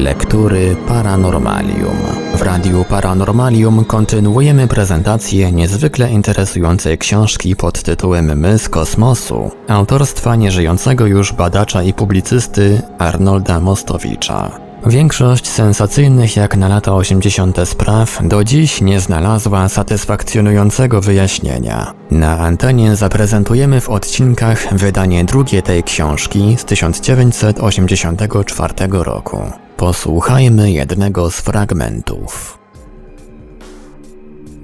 Lektury 0.00 0.76
Paranormalium. 0.88 1.96
W 2.34 2.42
Radiu 2.42 2.84
Paranormalium 2.84 3.84
kontynuujemy 3.84 4.68
prezentację 4.68 5.52
niezwykle 5.52 6.10
interesującej 6.10 6.98
książki 6.98 7.56
pod 7.56 7.82
tytułem 7.82 8.38
My 8.38 8.58
z 8.58 8.68
kosmosu, 8.68 9.50
autorstwa 9.68 10.36
nieżyjącego 10.36 11.06
już 11.06 11.32
badacza 11.32 11.82
i 11.82 11.92
publicysty 11.92 12.82
Arnolda 12.98 13.60
Mostowicza. 13.60 14.50
Większość 14.86 15.48
sensacyjnych 15.48 16.36
jak 16.36 16.56
na 16.56 16.68
lata 16.68 16.94
80. 16.94 17.58
spraw 17.64 18.18
do 18.22 18.44
dziś 18.44 18.80
nie 18.80 19.00
znalazła 19.00 19.68
satysfakcjonującego 19.68 21.00
wyjaśnienia. 21.00 21.94
Na 22.10 22.38
antenie 22.38 22.96
zaprezentujemy 22.96 23.80
w 23.80 23.90
odcinkach 23.90 24.74
wydanie 24.74 25.24
drugie 25.24 25.62
tej 25.62 25.82
książki 25.82 26.56
z 26.58 26.64
1984 26.64 28.74
roku. 28.90 29.42
Posłuchajmy 29.80 30.72
jednego 30.72 31.30
z 31.30 31.40
fragmentów. 31.40 32.58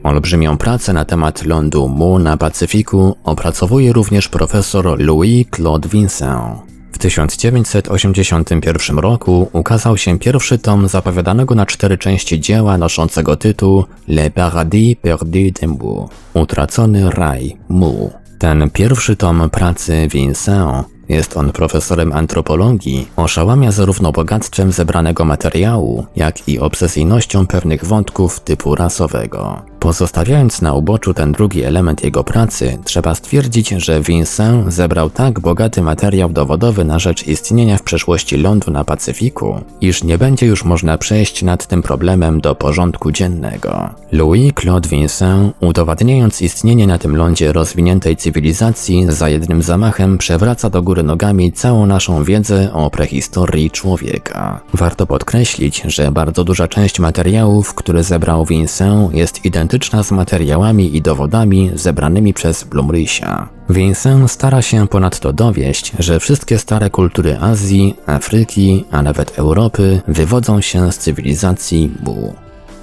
Olbrzymią 0.02 0.58
pracę 0.58 0.92
na 0.92 1.04
temat 1.04 1.44
lądu 1.44 1.88
Mu 1.88 2.18
na 2.18 2.36
Pacyfiku 2.36 3.16
opracowuje 3.24 3.92
również 3.92 4.28
profesor 4.28 5.00
Louis 5.00 5.46
Claude 5.50 5.88
Vincent. 5.88 6.58
W 6.92 6.98
1981 6.98 8.98
roku 8.98 9.48
ukazał 9.52 9.96
się 9.96 10.18
pierwszy 10.18 10.58
tom 10.58 10.88
zapowiadanego 10.88 11.54
na 11.54 11.66
cztery 11.66 11.98
części 11.98 12.40
dzieła 12.40 12.78
noszącego 12.78 13.36
tytuł 13.36 13.84
Le 14.08 14.30
Paradis 14.30 14.96
perdu 15.02 15.38
de 15.60 15.66
Mu, 15.66 16.08
Utracony 16.34 17.10
raj 17.10 17.56
Mu. 17.68 18.10
Ten 18.38 18.70
pierwszy 18.70 19.16
tom 19.16 19.50
pracy 19.50 20.08
Vincent 20.10 20.95
jest 21.08 21.36
on 21.36 21.52
profesorem 21.52 22.12
antropologii, 22.12 23.08
oszałamia 23.16 23.72
zarówno 23.72 24.12
bogactwem 24.12 24.72
zebranego 24.72 25.24
materiału, 25.24 26.06
jak 26.16 26.48
i 26.48 26.58
obsesyjnością 26.58 27.46
pewnych 27.46 27.84
wątków 27.84 28.40
typu 28.40 28.74
rasowego. 28.74 29.75
Pozostawiając 29.86 30.62
na 30.62 30.74
uboczu 30.74 31.14
ten 31.14 31.32
drugi 31.32 31.62
element 31.62 32.04
jego 32.04 32.24
pracy, 32.24 32.78
trzeba 32.84 33.14
stwierdzić, 33.14 33.68
że 33.68 34.00
Vincent 34.00 34.72
zebrał 34.72 35.10
tak 35.10 35.40
bogaty 35.40 35.82
materiał 35.82 36.28
dowodowy 36.28 36.84
na 36.84 36.98
rzecz 36.98 37.26
istnienia 37.26 37.78
w 37.78 37.82
przeszłości 37.82 38.36
lądu 38.36 38.70
na 38.70 38.84
Pacyfiku, 38.84 39.60
iż 39.80 40.04
nie 40.04 40.18
będzie 40.18 40.46
już 40.46 40.64
można 40.64 40.98
przejść 40.98 41.42
nad 41.42 41.66
tym 41.66 41.82
problemem 41.82 42.40
do 42.40 42.54
porządku 42.54 43.12
dziennego. 43.12 43.90
Louis 44.12 44.52
Claude 44.60 44.88
Vincent, 44.88 45.54
udowadniając 45.60 46.42
istnienie 46.42 46.86
na 46.86 46.98
tym 46.98 47.16
lądzie 47.16 47.52
rozwiniętej 47.52 48.16
cywilizacji, 48.16 49.06
za 49.08 49.28
jednym 49.28 49.62
zamachem 49.62 50.18
przewraca 50.18 50.70
do 50.70 50.82
góry 50.82 51.02
nogami 51.02 51.52
całą 51.52 51.86
naszą 51.86 52.24
wiedzę 52.24 52.72
o 52.72 52.90
prehistorii 52.90 53.70
człowieka. 53.70 54.60
Warto 54.74 55.06
podkreślić, 55.06 55.82
że 55.84 56.12
bardzo 56.12 56.44
duża 56.44 56.68
część 56.68 57.00
materiałów, 57.00 57.74
które 57.74 58.02
zebrał 58.02 58.44
Vincent, 58.44 59.14
jest 59.14 59.44
identyczna 59.44 59.75
identyczna 59.76 60.02
z 60.02 60.10
materiałami 60.12 60.96
i 60.96 61.02
dowodami 61.02 61.70
zebranymi 61.74 62.34
przez 62.34 62.64
Blumrysia. 62.64 63.48
Vincent 63.70 64.30
stara 64.30 64.62
się 64.62 64.88
ponadto 64.88 65.32
dowieść, 65.32 65.92
że 65.98 66.20
wszystkie 66.20 66.58
stare 66.58 66.90
kultury 66.90 67.38
Azji, 67.40 67.94
Afryki, 68.06 68.84
a 68.90 69.02
nawet 69.02 69.38
Europy 69.38 70.00
wywodzą 70.08 70.60
się 70.60 70.92
z 70.92 70.98
cywilizacji 70.98 71.90
Bu. 72.02 72.34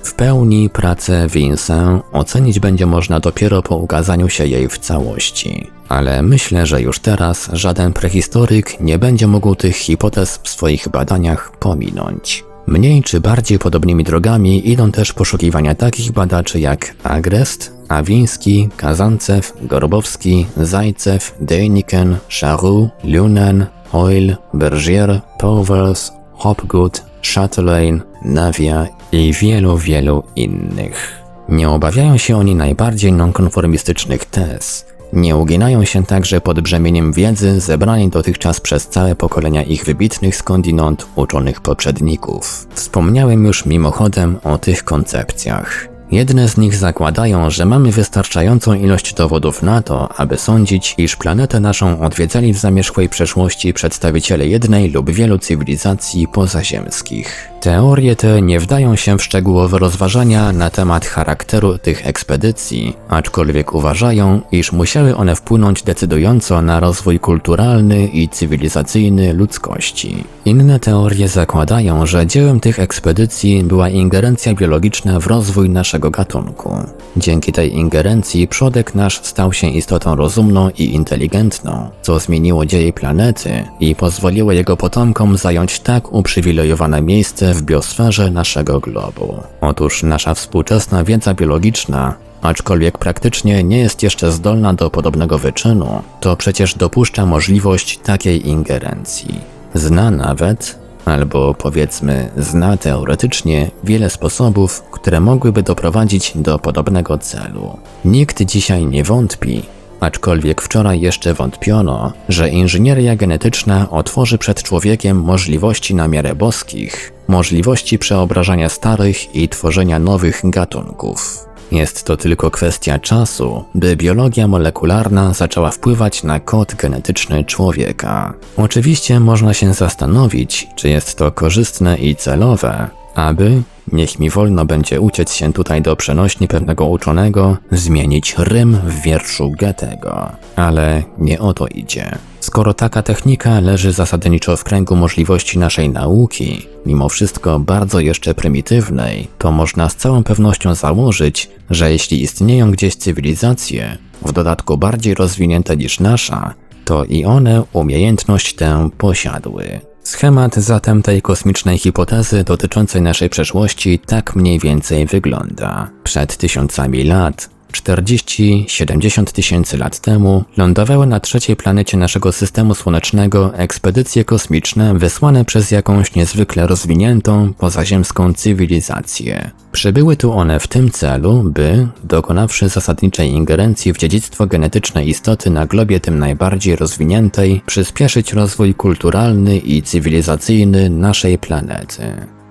W 0.03 0.13
pełni 0.13 0.69
pracę 0.69 1.27
Vincent 1.27 2.03
ocenić 2.11 2.59
będzie 2.59 2.85
można 2.85 3.19
dopiero 3.19 3.61
po 3.61 3.78
ukazaniu 3.78 4.30
się 4.30 4.47
jej 4.47 4.67
w 4.69 4.78
całości. 4.78 5.67
Ale 5.89 6.22
myślę, 6.22 6.66
że 6.66 6.81
już 6.81 7.00
teraz 7.00 7.50
żaden 7.53 7.94
prehistoryk 7.94 8.80
nie 8.80 9.00
będzie 9.00 9.28
mógł 9.28 9.55
tych 9.55 9.75
hipotez 9.75 10.39
w 10.44 10.50
swoich 10.50 10.89
badaniach 10.89 11.52
pominąć. 11.59 12.44
Mniej 12.67 13.03
czy 13.03 13.22
bardziej 13.22 13.59
podobnymi 13.59 14.03
drogami 14.03 14.69
idą 14.69 14.92
też 14.92 15.14
poszukiwania 15.14 15.75
takich 15.75 16.11
badaczy 16.11 16.59
jak 16.59 16.96
Agrest, 17.03 17.74
Awiński, 17.90 18.69
Kazancew, 18.78 19.53
Gorbowski, 19.62 20.46
Zajcew, 20.57 21.35
Dejniken, 21.40 22.18
Charroux, 22.40 22.90
Lunen, 23.03 23.66
Hoyle, 23.91 24.38
Bergier, 24.53 25.22
Powers, 25.40 26.12
Hopgood, 26.34 27.03
Chatelain, 27.34 28.01
Navia 28.25 28.88
i 29.12 29.34
wielu, 29.34 29.78
wielu 29.78 30.24
innych. 30.35 31.24
Nie 31.50 31.69
obawiają 31.69 32.18
się 32.18 32.38
oni 32.38 32.56
najbardziej 32.56 33.13
nonkonformistycznych 33.13 34.25
tez, 34.25 34.85
nie 35.16 35.35
uginają 35.35 35.85
się 35.85 36.03
także 36.06 36.41
pod 36.41 36.59
brzemieniem 36.59 37.13
wiedzy 37.13 37.59
zebranej 37.59 38.09
dotychczas 38.09 38.59
przez 38.59 38.88
całe 38.88 39.16
pokolenia 39.16 39.63
ich 39.63 39.85
wybitnych 39.85 40.35
skądinąd 40.35 41.07
uczonych 41.16 41.62
poprzedników. 41.62 42.68
Wspomniałem 42.74 43.46
już 43.46 43.66
mimochodem 43.66 44.38
o 44.44 44.57
tych 44.57 44.84
koncepcjach. 44.84 45.93
Jedne 46.12 46.50
z 46.50 46.58
nich 46.58 46.75
zakładają, 46.75 47.50
że 47.50 47.66
mamy 47.66 47.91
wystarczającą 47.91 48.74
ilość 48.74 49.14
dowodów 49.14 49.64
na 49.64 49.81
to, 49.81 50.09
aby 50.18 50.38
sądzić, 50.38 50.96
iż 50.97 51.16
planetę 51.16 51.59
naszą 51.59 52.02
odwiedzali 52.02 52.53
w 52.53 52.58
zamierzchłej 52.58 53.09
przeszłości 53.09 53.74
przedstawiciele 53.74 54.47
jednej 54.47 54.92
lub 54.92 55.09
wielu 55.09 55.40
cywilizacji 55.40 56.28
pozaziemskich. 56.28 57.50
Teorie 57.62 58.16
te 58.16 58.42
nie 58.42 58.59
wdają 58.59 58.96
się 58.96 59.18
w 59.18 59.24
szczegółowe 59.24 59.80
rozważania 59.80 60.52
na 60.52 60.69
temat 60.69 61.06
charakteru 61.06 61.78
tych 61.78 62.08
ekspedycji, 62.08 62.96
aczkolwiek 63.09 63.74
uważają, 63.74 64.42
iż 64.52 64.72
musiały 64.72 65.16
one 65.16 65.36
wpłynąć 65.36 65.84
decydująco 65.84 66.62
na 66.62 66.80
rozwój 66.80 67.19
kulturalny 67.19 68.08
i 68.08 68.30
cywilizacyjny 68.30 69.34
ludzkości. 69.34 70.24
Inne 70.46 70.80
teorie 70.80 71.28
zakładają, 71.28 72.06
że 72.06 72.28
dziełem 72.28 72.59
tych 72.59 72.80
ekspedycji 72.80 73.63
była 73.63 73.90
ingerencja 73.90 74.53
biologiczna 74.53 75.19
w 75.19 75.28
rozwój 75.28 75.69
naszego 75.69 75.93
gatunku. 76.00 76.76
Dzięki 77.18 77.52
tej 77.52 77.76
ingerencji 77.76 78.48
przodek 78.48 78.96
nasz 78.96 79.22
stał 79.24 79.54
się 79.54 79.68
istotą 79.68 80.16
rozumną 80.16 80.70
i 80.70 80.84
inteligentną, 80.84 81.90
co 82.02 82.20
zmieniło 82.20 82.66
dzieje 82.66 82.94
planety 82.94 83.64
i 83.80 83.96
pozwoliło 83.96 84.52
jego 84.52 84.78
potomkom 84.78 85.38
zająć 85.38 85.80
tak 85.80 86.14
uprzywilejowane 86.14 87.02
miejsce 87.02 87.54
w 87.54 87.62
biosferze 87.62 88.31
naszego 88.31 88.80
globu. 88.80 89.38
Otóż 89.62 90.04
nasza 90.04 90.34
współczesna 90.34 91.04
wiedza 91.04 91.34
biologiczna 91.34 92.14
aczkolwiek 92.44 92.98
praktycznie 92.98 93.64
nie 93.64 93.78
jest 93.78 94.04
jeszcze 94.04 94.31
zdolna 94.31 94.74
do 94.74 94.90
podobnego 94.90 95.38
wyczynu, 95.38 96.02
to 96.20 96.36
przecież 96.36 96.75
dopuszcza 96.75 97.25
możliwość 97.25 97.98
takiej 97.98 98.48
ingerencji. 98.50 99.40
Zna 99.74 100.12
nawet, 100.12 100.82
albo 101.06 101.53
powiedzmy 101.53 102.30
zna 102.38 102.78
teoretycznie 102.78 103.72
wiele 103.84 104.09
sposobów, 104.09 104.84
które 104.91 105.19
mogłyby 105.19 105.64
doprowadzić 105.64 106.31
do 106.36 106.59
podobnego 106.59 107.18
celu. 107.18 107.78
Nikt 108.06 108.41
dzisiaj 108.41 108.86
nie 108.86 109.03
wątpi, 109.03 109.62
aczkolwiek 110.00 110.62
wczoraj 110.62 111.02
jeszcze 111.02 111.34
wątpiono, 111.34 112.13
że 112.30 112.50
inżynieria 112.50 113.16
genetyczna 113.16 113.90
otworzy 113.90 114.38
przed 114.38 114.63
człowiekiem 114.63 115.22
możliwości 115.22 115.96
na 115.96 116.08
miarę 116.08 116.36
boskich, 116.36 117.13
możliwości 117.28 118.00
przeobrażania 118.00 118.69
starych 118.69 119.36
i 119.36 119.50
tworzenia 119.50 120.00
nowych 120.00 120.42
gatunków. 120.44 121.46
Jest 121.73 122.03
to 122.03 122.17
tylko 122.17 122.51
kwestia 122.51 123.00
czasu, 123.00 123.63
by 123.75 123.95
biologia 123.95 124.47
molekularna 124.47 125.34
zaczęła 125.34 125.72
wpływać 125.72 126.23
na 126.23 126.39
kod 126.39 126.75
genetyczny 126.75 127.44
człowieka. 127.44 128.34
Oczywiście 128.57 129.19
można 129.19 129.53
się 129.53 129.73
zastanowić, 129.73 130.67
czy 130.75 130.89
jest 130.89 131.17
to 131.17 131.31
korzystne 131.31 131.97
i 131.97 132.16
celowe, 132.16 132.89
aby, 133.16 133.62
niech 133.91 134.19
mi 134.19 134.29
wolno 134.29 134.66
będzie 134.66 135.01
uciec 135.01 135.34
się 135.34 135.53
tutaj 135.53 135.81
do 135.81 135.96
przenośni 135.96 136.47
pewnego 136.47 136.85
uczonego, 136.85 137.57
zmienić 137.72 138.35
rym 138.38 138.78
w 138.85 139.01
wierszu 139.01 139.51
Goethego. 139.59 140.31
Ale 140.56 141.03
nie 141.18 141.40
o 141.40 141.53
to 141.53 141.68
idzie. 141.68 142.18
Skoro 142.40 142.74
taka 142.74 143.03
technika 143.03 143.59
leży 143.59 143.91
zasadniczo 143.91 144.57
w 144.57 144.63
kręgu 144.63 144.95
możliwości 144.95 145.60
naszej 145.60 145.89
nauki, 145.89 146.65
mimo 146.86 147.10
wszystko 147.10 147.60
bardzo 147.60 148.00
jeszcze 148.00 148.33
prymitywnej, 148.33 149.27
to 149.38 149.51
można 149.51 149.89
z 149.89 149.95
całą 149.95 150.24
pewnością 150.24 150.75
założyć, 150.75 151.50
że 151.69 151.92
jeśli 151.92 152.21
istnieją 152.21 152.71
gdzieś 152.71 152.95
cywilizacje, 152.95 153.98
w 154.25 154.31
dodatku 154.31 154.77
bardziej 154.77 155.13
rozwinięte 155.13 155.77
niż 155.77 156.00
nasza, 156.00 156.54
to 156.86 157.06
i 157.06 157.25
one 157.25 157.63
umiejętność 157.74 158.56
tę 158.56 158.89
posiadły. 158.98 159.93
Schemat 160.03 160.55
zatem 160.55 161.01
tej 161.01 161.21
kosmicznej 161.21 161.77
hipotezy 161.77 162.44
dotyczącej 162.44 163.01
naszej 163.01 163.29
przeszłości 163.29 164.00
tak 164.00 164.35
mniej 164.35 164.59
więcej 164.59 165.05
wygląda. 165.05 165.89
Przed 166.03 166.38
tysiącami 166.38 167.03
lat 167.03 167.52
40-70 167.74 169.24
tysięcy 169.24 169.78
lat 169.78 170.00
temu 170.00 170.44
lądowały 170.58 171.06
na 171.06 171.20
trzeciej 171.20 171.56
planecie 171.56 171.98
naszego 171.98 172.31
systemu 172.31 172.75
słonecznego 172.75 173.58
ekspedycje 173.58 174.25
kosmiczne 174.25 174.94
wysłane 174.94 175.46
przez 175.46 175.72
jakąś 175.72 176.16
niezwykle 176.16 176.68
rozwiniętą, 176.68 177.54
pozaziemską 177.54 178.34
cywilizację. 178.34 179.52
Przybyły 179.72 180.18
tu 180.18 180.34
one 180.34 180.60
w 180.60 180.68
tym 180.68 180.92
celu, 180.92 181.44
by, 181.44 181.88
dokonawszy 182.04 182.70
zasadniczej 182.70 183.30
ingerencji 183.30 183.94
w 183.94 183.98
dziedzictwo 183.98 184.48
genetyczne 184.48 185.06
istoty 185.06 185.50
na 185.50 185.66
globie 185.66 186.00
tym 186.00 186.20
najbardziej 186.20 186.75
rozwiniętej, 186.75 187.62
przyspieszyć 187.66 188.34
rozwój 188.34 188.74
kulturalny 188.74 189.58
i 189.58 189.81
cywilizacyjny 189.81 190.90
naszej 190.90 191.38
planety. 191.38 192.04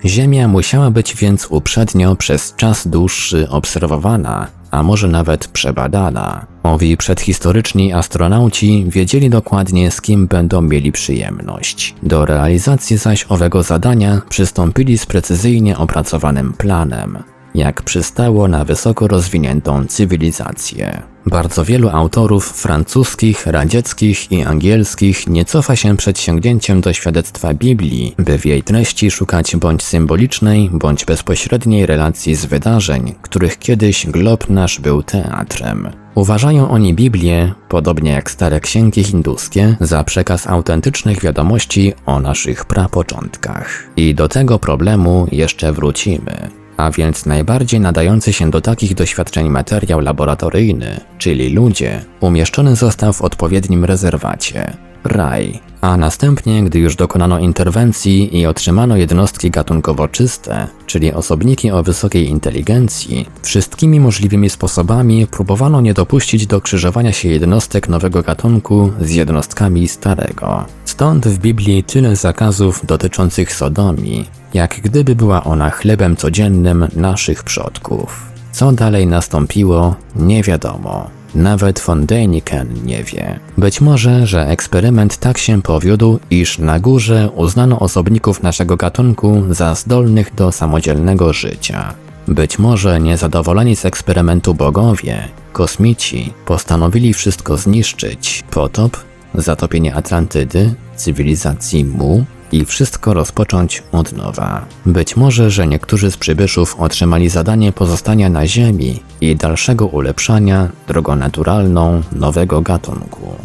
Ziemia 0.05 0.47
musiała 0.47 0.91
być 0.91 1.15
więc 1.15 1.47
uprzednio 1.49 2.15
przez 2.15 2.53
czas 2.57 2.87
dłuższy 2.87 3.49
obserwowana, 3.49 4.47
a 4.73 4.83
może 4.83 5.07
nawet 5.07 5.47
przebadana. 5.47 6.45
Owi 6.63 6.97
przedhistoryczni 6.97 7.93
astronauci 7.93 8.85
wiedzieli 8.87 9.29
dokładnie, 9.29 9.91
z 9.91 10.01
kim 10.01 10.27
będą 10.27 10.61
mieli 10.61 10.91
przyjemność. 10.91 11.95
Do 12.03 12.25
realizacji 12.25 12.97
zaś 12.97 13.25
owego 13.29 13.63
zadania 13.63 14.21
przystąpili 14.29 14.97
z 14.97 15.05
precyzyjnie 15.05 15.77
opracowanym 15.77 16.53
planem 16.53 17.32
jak 17.55 17.81
przystało 17.81 18.47
na 18.47 18.65
wysoko 18.65 19.07
rozwiniętą 19.07 19.85
cywilizację. 19.85 21.03
Bardzo 21.25 21.65
wielu 21.65 21.89
autorów 21.89 22.47
francuskich, 22.49 23.47
radzieckich 23.47 24.31
i 24.31 24.43
angielskich 24.43 25.27
nie 25.27 25.45
cofa 25.45 25.75
się 25.75 25.97
przed 25.97 26.19
sięgnięciem 26.19 26.81
do 26.81 26.93
świadectwa 26.93 27.53
Biblii, 27.53 28.15
by 28.17 28.39
w 28.39 28.45
jej 28.45 28.63
treści 28.63 29.11
szukać 29.11 29.55
bądź 29.55 29.83
symbolicznej, 29.83 30.69
bądź 30.73 31.05
bezpośredniej 31.05 31.85
relacji 31.85 32.35
z 32.35 32.45
wydarzeń, 32.45 33.15
których 33.21 33.59
kiedyś 33.59 34.05
glob 34.07 34.49
nasz 34.49 34.79
był 34.79 35.03
teatrem. 35.03 35.89
Uważają 36.15 36.69
oni 36.69 36.93
Biblię, 36.93 37.53
podobnie 37.69 38.11
jak 38.11 38.31
stare 38.31 38.59
księgi 38.59 39.03
hinduskie, 39.03 39.75
za 39.79 40.03
przekaz 40.03 40.47
autentycznych 40.47 41.21
wiadomości 41.21 41.93
o 42.05 42.19
naszych 42.19 42.65
prapoczątkach. 42.65 43.83
I 43.95 44.15
do 44.15 44.27
tego 44.27 44.59
problemu 44.59 45.27
jeszcze 45.31 45.71
wrócimy 45.73 46.62
a 46.83 46.91
więc 46.91 47.25
najbardziej 47.25 47.79
nadający 47.79 48.33
się 48.33 48.51
do 48.51 48.61
takich 48.61 48.95
doświadczeń 48.95 49.49
materiał 49.49 49.99
laboratoryjny, 49.99 50.99
czyli 51.17 51.49
ludzie, 51.49 52.01
umieszczony 52.19 52.75
został 52.75 53.13
w 53.13 53.21
odpowiednim 53.21 53.85
rezerwacie 53.85 54.73
raj. 55.03 55.59
A 55.81 55.97
następnie, 55.97 56.63
gdy 56.63 56.79
już 56.79 56.95
dokonano 56.95 57.39
interwencji 57.39 58.39
i 58.39 58.45
otrzymano 58.45 58.97
jednostki 58.97 59.51
gatunkowo 59.51 60.07
czyste, 60.07 60.67
czyli 60.85 61.13
osobniki 61.13 61.71
o 61.71 61.83
wysokiej 61.83 62.29
inteligencji, 62.29 63.29
wszystkimi 63.41 63.99
możliwymi 63.99 64.49
sposobami 64.49 65.27
próbowano 65.27 65.81
nie 65.81 65.93
dopuścić 65.93 66.47
do 66.47 66.61
krzyżowania 66.61 67.11
się 67.11 67.29
jednostek 67.29 67.89
nowego 67.89 68.21
gatunku 68.21 68.91
z 69.01 69.11
jednostkami 69.11 69.87
starego. 69.87 70.65
Stąd 70.85 71.27
w 71.27 71.39
Biblii 71.39 71.83
tyle 71.83 72.15
zakazów 72.15 72.85
dotyczących 72.85 73.53
sodomii, 73.53 74.29
jak 74.53 74.81
gdyby 74.81 75.15
była 75.15 75.43
ona 75.43 75.69
chlebem 75.69 76.15
codziennym 76.15 76.87
naszych 76.95 77.43
przodków. 77.43 78.33
Co 78.51 78.71
dalej 78.71 79.07
nastąpiło, 79.07 79.95
nie 80.15 80.43
wiadomo. 80.43 81.22
Nawet 81.35 81.79
von 81.79 82.05
Däniken 82.05 82.83
nie 82.85 83.03
wie. 83.03 83.39
Być 83.57 83.81
może, 83.81 84.27
że 84.27 84.47
eksperyment 84.47 85.17
tak 85.17 85.37
się 85.37 85.61
powiódł, 85.61 86.19
iż 86.29 86.59
na 86.59 86.79
górze 86.79 87.29
uznano 87.35 87.79
osobników 87.79 88.43
naszego 88.43 88.77
gatunku 88.77 89.43
za 89.49 89.75
zdolnych 89.75 90.35
do 90.35 90.51
samodzielnego 90.51 91.33
życia. 91.33 91.93
Być 92.27 92.59
może 92.59 92.99
niezadowoleni 92.99 93.75
z 93.75 93.85
eksperymentu 93.85 94.53
bogowie, 94.53 95.27
kosmici, 95.53 96.33
postanowili 96.45 97.13
wszystko 97.13 97.57
zniszczyć. 97.57 98.43
Potop, 98.51 98.97
zatopienie 99.35 99.95
Atlantydy, 99.95 100.73
cywilizacji 100.95 101.85
Mu, 101.85 102.25
i 102.53 102.65
wszystko 102.65 103.13
rozpocząć 103.13 103.83
od 103.91 104.13
nowa. 104.13 104.65
Być 104.85 105.15
może, 105.15 105.51
że 105.51 105.67
niektórzy 105.67 106.11
z 106.11 106.17
przybyszów 106.17 106.75
otrzymali 106.79 107.29
zadanie 107.29 107.71
pozostania 107.71 108.29
na 108.29 108.47
Ziemi 108.47 108.99
i 109.21 109.35
dalszego 109.35 109.87
ulepszania 109.87 110.69
drogą 110.87 111.15
naturalną 111.15 112.01
nowego 112.11 112.61
gatunku. 112.61 113.35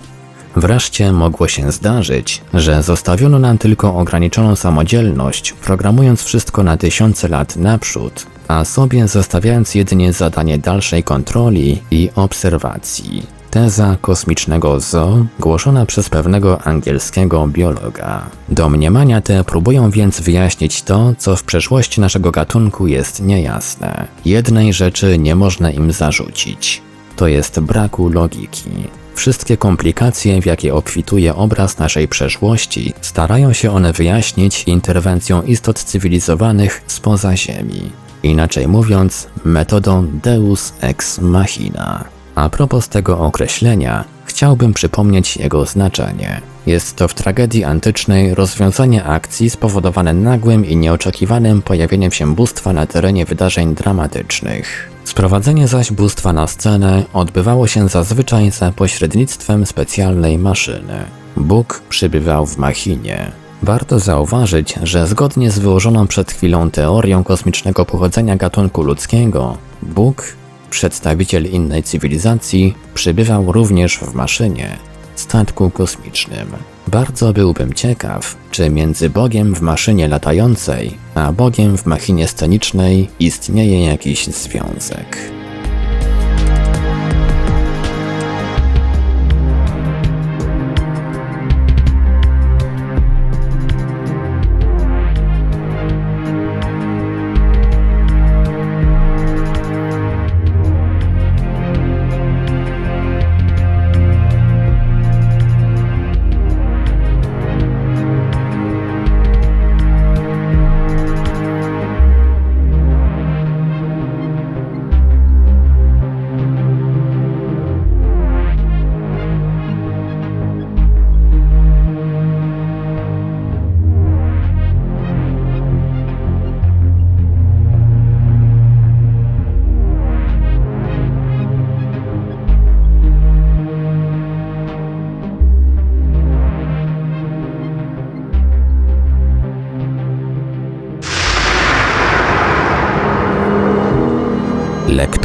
Wreszcie 0.57 1.13
mogło 1.13 1.49
się 1.49 1.73
zdarzyć, 1.73 2.43
że 2.55 2.83
zostawiono 2.83 3.39
nam 3.39 3.59
tylko 3.59 3.95
ograniczoną 3.95 4.57
samodzielność, 4.57 5.53
programując 5.53 6.23
wszystko 6.23 6.63
na 6.63 6.77
tysiące 6.77 7.29
lat 7.29 7.57
naprzód, 7.57 8.27
a 8.49 8.65
sobie 8.65 9.09
zostawiając 9.09 9.75
jedynie 9.75 10.13
zadanie 10.13 10.59
dalszej 10.59 11.03
kontroli 11.03 11.83
i 11.91 12.11
obserwacji. 12.15 13.38
Teza 13.59 13.97
kosmicznego 14.01 14.81
zoo 14.81 15.27
głoszona 15.41 15.87
przez 15.87 16.09
pewnego 16.09 16.63
angielskiego 16.63 17.47
biologa. 17.47 18.27
Domniemania 18.49 19.21
te 19.21 19.45
próbują 19.45 19.91
więc 19.91 20.21
wyjaśnić 20.21 20.83
to, 20.83 21.15
co 21.19 21.37
w 21.37 21.43
przeszłości 21.43 22.01
naszego 22.01 22.31
gatunku 22.31 22.87
jest 22.87 23.23
niejasne. 23.23 24.07
Jednej 24.25 24.73
rzeczy 24.73 25.19
nie 25.19 25.35
można 25.35 25.71
im 25.71 25.93
zarzucić. 25.93 26.83
To 27.17 27.27
jest 27.27 27.61
braku 27.61 28.09
logiki. 28.09 28.71
Wszystkie 29.15 29.57
komplikacje, 29.57 30.43
w 30.43 30.47
jakie 30.47 30.75
obfituje 30.75 31.35
obraz 31.35 31.79
naszej 31.79 32.09
przeszłości, 32.09 32.93
starają 33.01 33.53
się 33.53 33.71
one 33.71 33.93
wyjaśnić 33.93 34.65
interwencją 34.65 35.43
istot 35.43 35.79
cywilizowanych 35.79 36.83
spoza 36.87 37.37
Ziemi. 37.37 37.91
Inaczej 38.23 38.69
mówiąc, 38.69 39.29
metodą 39.45 40.07
Deus 40.23 40.73
ex 40.81 41.19
machina. 41.19 42.18
A 42.39 42.49
propos 42.49 42.89
tego 42.89 43.19
określenia, 43.19 44.05
chciałbym 44.25 44.75
przypomnieć 44.75 45.37
jego 45.37 45.67
znaczenie. 45.67 46.41
Jest 46.67 46.97
to 46.97 47.09
w 47.09 47.15
tragedii 47.15 47.65
antycznej 47.65 48.35
rozwiązanie 48.35 49.05
akcji 49.05 49.51
spowodowane 49.51 50.15
nagłym 50.15 50.67
i 50.67 50.77
nieoczekiwanym 50.77 51.63
pojawieniem 51.63 52.13
się 52.13 52.35
bóstwa 52.35 52.73
na 52.73 52.87
terenie 52.87 53.25
wydarzeń 53.25 53.75
dramatycznych. 53.75 54.91
Sprowadzenie 55.05 55.69
zaś 55.69 55.93
bóstwa 55.93 56.33
na 56.33 56.47
scenę 56.47 57.05
odbywało 57.13 57.67
się 57.67 57.89
zazwyczaj 57.89 58.51
za 58.51 58.73
pośrednictwem 58.73 59.67
specjalnej 59.67 60.39
maszyny. 60.39 61.05
Bóg 61.37 61.83
przybywał 61.89 62.47
w 62.47 62.59
machinie. 62.59 63.33
Warto 63.63 63.99
zauważyć, 63.99 64.75
że 64.83 65.07
zgodnie 65.07 65.51
z 65.51 65.59
wyłożoną 65.59 66.07
przed 66.07 66.33
chwilą 66.33 66.71
teorią 66.71 67.25
kosmicznego 67.25 67.85
pochodzenia 67.85 68.37
gatunku 68.37 68.83
ludzkiego, 68.83 69.59
Bóg 69.83 70.38
Przedstawiciel 70.71 71.45
innej 71.45 71.83
cywilizacji 71.83 72.75
przybywał 72.95 73.53
również 73.53 73.99
w 73.99 74.15
maszynie, 74.15 74.77
statku 75.15 75.71
kosmicznym. 75.71 76.49
Bardzo 76.89 77.33
byłbym 77.33 77.73
ciekaw, 77.73 78.37
czy 78.51 78.71
między 78.71 79.11
Bogiem 79.11 79.55
w 79.55 79.61
maszynie 79.61 80.09
latającej, 80.09 80.95
a 81.15 81.33
Bogiem 81.33 81.79
w 81.79 81.87
machinie 81.87 82.29
scenicznej 82.29 83.09
istnieje 83.21 83.85
jakiś 83.85 84.27
związek. 84.27 85.38